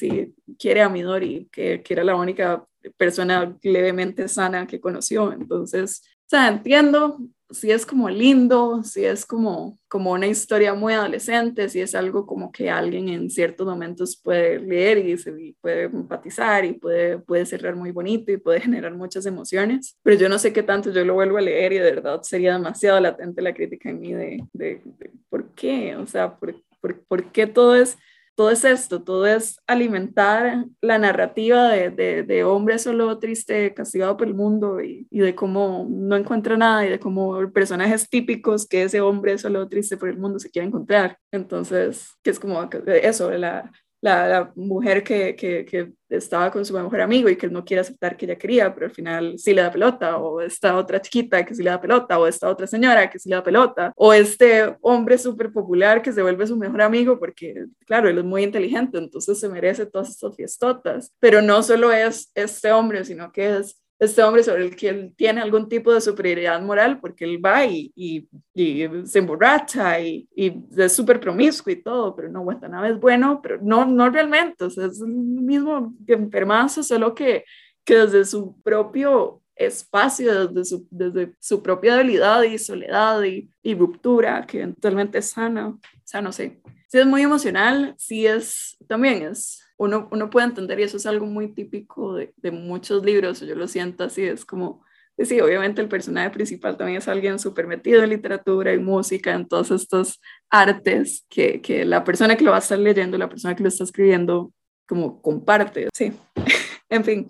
quiere 0.59 0.83
a 0.83 0.89
Midori, 0.89 1.49
que, 1.53 1.81
que 1.81 1.95
era 1.95 2.03
la 2.03 2.17
única 2.17 2.67
persona 2.97 3.57
levemente 3.63 4.27
sana 4.27 4.67
que 4.67 4.81
conoció. 4.81 5.33
Entonces, 5.33 6.03
o 6.05 6.29
sea, 6.29 6.49
entiendo, 6.49 7.21
si 7.51 7.71
es 7.71 7.87
como 7.87 8.11
lindo, 8.11 8.83
si 8.85 9.05
es 9.05 9.25
como, 9.25 9.79
como 9.89 10.13
una 10.13 10.27
historia 10.27 10.75
muy 10.75 10.93
adolescente, 10.93 11.69
si 11.69 11.81
es 11.81 11.95
algo 11.95 12.27
como 12.27 12.53
que 12.53 12.71
alguien 12.71 13.09
en 13.09 13.31
ciertos 13.31 13.67
momentos 13.67 14.21
puede 14.23 14.59
leer 14.59 14.99
y, 14.99 15.17
se, 15.17 15.33
puede 15.61 15.85
empatizar 15.85 16.65
y 16.65 16.75
puede, 16.75 17.19
puede 17.19 17.47
cerrar 17.47 17.75
muy 17.75 17.91
bonito 17.91 18.31
y 18.31 18.37
puede 18.37 18.61
generar 18.69 18.95
muchas 18.95 19.25
emociones, 19.27 19.97
pero 20.03 20.19
yo 20.19 20.29
no 20.29 20.39
sé 20.39 20.53
qué 20.53 20.63
tanto 20.63 20.93
yo 20.93 21.05
lo 21.05 21.15
vuelvo 21.15 21.39
a 21.39 21.43
leer 21.43 21.73
y 21.73 21.79
de 21.79 21.95
verdad 21.95 22.23
sería 22.23 22.53
demasiado 22.53 23.01
latente 23.01 23.41
la 23.41 23.55
crítica 23.55 23.89
en 23.89 24.01
mí 24.01 24.13
de, 24.13 24.45
de, 24.53 24.83
por 25.31 25.55
qué, 25.55 25.97
o 25.97 26.07
sea, 26.07 26.37
por, 26.37 26.55
por, 26.81 27.03
por 27.05 27.33
qué 27.33 27.47
todo 27.47 27.75
es 27.77 27.97
todo 28.39 28.53
es 28.53 28.65
esto, 28.65 29.03
todo 29.03 29.27
es 29.27 29.61
alimentar 29.67 30.65
la 30.81 30.97
narrativa 30.97 31.71
de, 31.71 32.23
de, 32.23 32.45
hombre 32.45 32.79
solo 32.79 33.19
triste, 33.19 33.75
castigado 33.75 34.17
por 34.17 34.29
el 34.29 34.35
mundo 34.35 34.81
y, 34.81 35.09
y, 35.11 35.19
de 35.19 35.35
cómo 35.35 35.89
no 35.91 36.15
encuentra 36.15 36.57
nada 36.57 36.87
y 36.87 36.91
de 36.91 37.01
cómo 37.01 37.51
personajes 37.51 38.09
típicos 38.09 38.69
que 38.69 38.85
ese 38.85 39.01
hombre 39.01 39.39
solo 39.39 39.69
triste 39.69 39.97
por 39.97 40.09
el 40.09 40.19
mundo 40.19 40.39
se 40.39 40.53
quiere 40.53 40.69
encontrar. 40.69 41.19
Entonces, 41.33 42.17
que 42.23 42.31
es 42.31 42.39
como 42.39 42.63
eso, 42.87 43.29
la, 43.33 43.73
la, 44.01 44.53
mujer 44.55 45.03
que, 45.03 45.35
que, 45.35 45.93
estaba 46.09 46.51
con 46.51 46.65
su 46.65 46.73
mejor 46.73 47.03
amigo 47.03 47.29
y 47.29 47.37
que 47.37 47.45
él 47.45 47.53
no 47.53 47.65
quiere 47.67 47.83
aceptar 47.83 48.17
que 48.17 48.25
ella 48.25 48.39
quería, 48.39 48.73
pero 48.73 48.87
al 48.87 48.93
final 48.93 49.39
sí 49.39 49.53
le 49.53 49.61
da 49.61 49.71
pelota, 49.71 50.17
o 50.17 50.41
esta 50.41 50.77
otra 50.77 51.03
chiquita 51.03 51.45
que 51.45 51.55
sí 51.55 51.63
le 51.63 51.69
da 51.69 51.81
pelota, 51.81 52.19
o 52.19 52.27
esta 52.27 52.49
otra 52.49 52.67
señora 52.67 53.11
que 53.11 53.19
sí 53.19 53.29
le 53.29 53.37
da 53.37 53.43
pelota, 53.43 53.93
o 53.95 54.15
este 54.15 54.75
hombre 54.81 55.19
súper 55.19 55.53
popular 55.53 56.01
que 56.01 56.13
se 56.13 56.23
vuelve 56.23 56.47
su 56.47 56.57
mejor 56.57 56.81
amigo 56.81 57.19
porque, 57.19 57.67
claro, 57.85 58.09
él 58.09 58.17
es 58.17 58.25
muy 58.25 58.43
inteligente, 58.43 58.97
entonces 58.97 59.39
se 59.39 59.51
merece 59.51 59.85
todas 59.85 60.09
estas 60.09 60.35
fiestotas, 60.35 61.13
pero 61.21 61.43
no 61.43 61.63
solo 61.63 61.93
es 61.93 62.31
este 62.35 62.73
hombre, 62.73 63.05
sino 63.05 63.31
que 63.31 63.59
es 63.59 63.79
este 63.99 64.23
hombre 64.23 64.45
sobre 64.45 64.65
el 64.65 64.77
que 64.77 64.89
él 64.89 65.13
tiene 65.17 65.41
algún 65.41 65.69
tipo 65.69 65.93
de 65.93 66.01
superioridad 66.01 66.61
moral 66.63 67.01
porque 67.01 67.25
él 67.25 67.45
va 67.45 67.65
y, 67.67 67.93
y, 67.97 68.29
y 68.55 68.87
se 69.05 69.19
emborracha 69.19 70.01
y, 70.01 70.29
y 70.35 70.53
es 70.77 70.93
súper 70.93 71.21
promiscuo 71.21 71.73
y 71.73 71.83
todo, 71.83 72.15
pero 72.15 72.29
no, 72.29 72.43
Watanabe 72.43 72.91
es 72.91 73.01
bueno, 73.01 73.41
pero 73.43 73.59
no, 73.61 73.85
no 73.85 74.09
realmente, 74.11 74.65
o 74.65 74.71
sea, 74.71 74.87
es 74.87 75.01
el 75.01 75.09
mismo 75.09 75.95
que 76.07 76.13
enfermazo, 76.13 76.83
solo 76.83 77.15
que, 77.15 77.45
que 77.85 77.97
desde 77.97 78.25
su 78.25 78.61
propio 78.63 79.43
espacio, 79.59 80.49
desde 80.49 80.65
su, 80.65 80.87
desde 80.91 81.35
su 81.41 81.63
propia 81.63 81.97
debilidad 81.97 82.43
y 82.43 82.59
soledad 82.59 83.23
y, 83.25 83.51
y 83.63 83.75
ruptura, 83.75 84.47
que 84.47 84.59
eventualmente 84.59 85.21
sana, 85.21 85.69
o 85.69 85.79
sea, 86.05 86.23
no 86.23 86.33
sé. 86.33 86.61
Sí 86.89 86.99
es 86.99 87.07
muy 87.07 87.23
emocional, 87.23 87.95
sí 87.99 88.27
es, 88.27 88.77
también 88.87 89.23
es 89.23 89.63
uno, 89.77 90.09
uno 90.11 90.31
puede 90.31 90.47
entender, 90.47 90.81
y 90.81 90.85
eso 90.85 90.97
es 90.97 91.07
algo 91.07 91.27
muy 91.27 91.55
típico 91.55 92.15
de, 92.15 92.33
de 92.37 92.51
muchos 92.51 93.05
libros, 93.05 93.41
yo 93.41 93.55
lo 93.55 93.69
siento 93.69 94.05
así, 94.05 94.23
es 94.23 94.45
como, 94.45 94.85
pues 95.17 95.29
sí, 95.29 95.41
obviamente 95.41 95.81
el 95.81 95.89
personaje 95.89 96.31
principal 96.31 96.77
también 96.77 96.99
es 96.99 97.09
alguien 97.09 97.39
súper 97.39 97.67
metido 97.67 98.03
en 98.03 98.11
literatura 98.11 98.73
y 98.73 98.79
música, 98.79 99.35
en 99.35 99.47
todos 99.47 99.71
estos 99.71 100.21
artes 100.51 101.27
que, 101.29 101.61
que 101.61 101.85
la 101.85 102.05
persona 102.05 102.37
que 102.37 102.45
lo 102.45 102.53
va 102.53 102.57
a 102.59 102.61
estar 102.61 102.79
leyendo, 102.79 103.19
la 103.19 103.29
persona 103.29 103.55
que 103.55 103.63
lo 103.63 103.69
está 103.69 103.85
escribiendo, 103.85 104.53
como 104.87 105.21
comparte, 105.21 105.89
sí, 105.95 106.13
en 106.89 107.05
fin, 107.05 107.29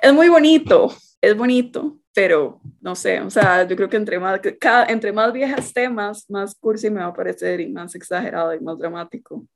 es 0.00 0.12
muy 0.12 0.28
bonito, 0.28 0.94
es 1.20 1.36
bonito, 1.36 1.98
pero 2.14 2.60
no 2.80 2.94
sé, 2.94 3.20
o 3.20 3.30
sea, 3.30 3.66
yo 3.66 3.76
creo 3.76 3.88
que 3.88 3.96
entre 3.96 4.18
más, 4.18 4.40
cada, 4.60 4.86
entre 4.86 5.12
más 5.12 5.32
viejas 5.32 5.72
temas, 5.72 6.28
más 6.30 6.54
cursi 6.54 6.90
me 6.90 7.00
va 7.00 7.06
a 7.06 7.14
parecer 7.14 7.60
y 7.60 7.68
más 7.68 7.94
exagerado 7.94 8.54
y 8.54 8.60
más 8.60 8.78
dramático. 8.78 9.46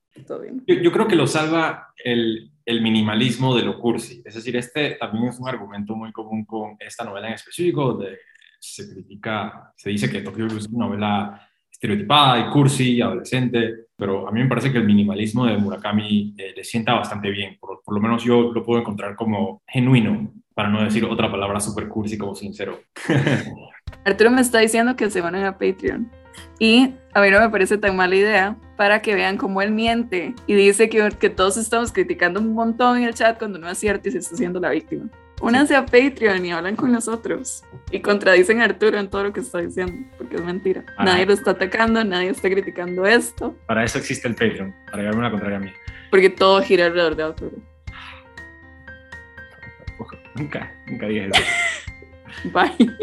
Yo, 0.67 0.93
creo 0.93 1.07
que 1.07 1.17
lo 1.17 1.27
salva 1.27 1.95
el, 2.05 2.51
el, 2.67 2.83
minimalismo 2.83 3.57
de 3.57 3.63
lo 3.63 3.79
cursi. 3.79 4.23
Es 4.25 4.35
decir, 4.35 4.57
este 4.57 4.97
también 5.01 5.27
es 5.27 5.39
un 5.39 5.49
argumento 5.49 5.95
muy 5.95 6.13
común 6.13 6.45
con 6.45 6.77
esta 6.81 7.05
novela 7.05 7.29
en 7.29 7.35
específico, 7.35 7.95
de 7.95 8.19
se 8.61 8.93
critica, 8.93 9.73
se 9.77 9.91
dice 9.91 10.11
que 10.11 10.21
Tokyo 10.21 10.47
es 10.47 10.67
una 10.69 10.87
novela 10.87 11.49
estereotipada 11.71 12.39
y 12.39 12.51
cursi, 12.51 13.01
adolescente, 13.01 13.87
pero 13.97 14.29
a 14.29 14.33
mí 14.33 14.43
me 14.43 14.49
parece 14.49 14.71
que 14.71 14.79
el 14.79 14.85
minimalismo 14.85 15.47
de 15.47 15.57
Murakami 15.57 16.35
eh, 16.37 16.53
le 16.55 16.63
sienta 16.63 16.93
bastante 16.93 17.31
bien, 17.31 17.57
por, 17.59 17.81
por, 17.83 17.95
lo 17.95 18.01
menos 18.01 18.23
yo 18.23 18.53
lo 18.53 18.63
puedo 18.63 18.81
encontrar 18.81 19.17
como 19.17 19.63
genuino, 19.67 20.35
para 20.55 20.69
no 20.69 20.83
decir 20.83 21.05
otra 21.05 21.31
palabra 21.31 21.61
super 21.61 21.89
cursi 21.89 22.19
como 22.19 22.35
sincero. 22.35 22.81
Arturo 24.05 24.31
me 24.31 24.41
está 24.41 24.59
diciendo 24.61 24.97
que 24.97 25.11
se 25.11 25.21
van 25.21 25.35
a 25.35 25.59
Patreon. 25.59 26.11
Y 26.59 26.95
a 27.13 27.21
mí 27.21 27.31
no 27.31 27.41
me 27.41 27.49
parece 27.51 27.79
tan 27.79 27.97
mala 27.97 28.15
idea 28.15 28.57
para 28.77 29.03
que 29.03 29.15
vean 29.15 29.37
cómo 29.37 29.63
él 29.63 29.73
miente 29.73 30.35
y 30.47 30.55
dice 30.55 30.89
que, 30.89 31.11
que 31.19 31.31
todos 31.31 31.57
estamos 31.57 31.93
criticando 31.93 32.41
un 32.41 32.55
montón 32.55 32.99
en 32.99 33.05
el 33.05 33.15
chat 33.15 33.39
cuando 33.39 33.59
no 33.59 33.69
es 33.69 33.79
cierto 33.79 34.09
y 34.09 34.13
se 34.13 34.19
está 34.19 34.35
haciendo 34.35 34.61
la 34.61 34.71
víctima. 34.71 35.09
Únanse 35.41 35.75
a 35.75 35.87
Patreon 35.87 36.45
y 36.45 36.53
hablan 36.53 36.77
con 36.77 36.93
nosotros 36.93 37.65
y 37.91 38.01
contradicen 38.01 38.61
a 38.61 38.65
Arturo 38.65 38.99
en 38.99 39.09
todo 39.09 39.25
lo 39.25 39.33
que 39.33 39.41
está 39.41 39.59
diciendo, 39.59 39.95
porque 40.19 40.37
es 40.37 40.45
mentira. 40.45 40.85
Ah. 40.99 41.05
Nadie 41.05 41.25
lo 41.25 41.33
está 41.33 41.53
atacando, 41.53 42.05
nadie 42.05 42.29
está 42.29 42.51
criticando 42.51 43.07
esto. 43.07 43.57
Para 43.67 43.83
eso 43.83 43.99
existe 43.99 44.29
el 44.29 44.35
Patreon, 44.35 44.75
para 44.91 44.99
llevarme 44.99 45.21
una 45.21 45.31
contraria 45.31 45.57
a 45.57 45.61
mí. 45.61 45.71
Porque 46.11 46.29
todo 46.29 46.61
gira 46.63 46.87
alrededor 46.87 47.17
de 47.17 47.23
Arturo. 47.23 47.57
Nunca, 50.35 50.73
nunca 50.87 51.07
dije 51.07 51.29
eso. 51.33 51.43
Bye. 52.53 52.97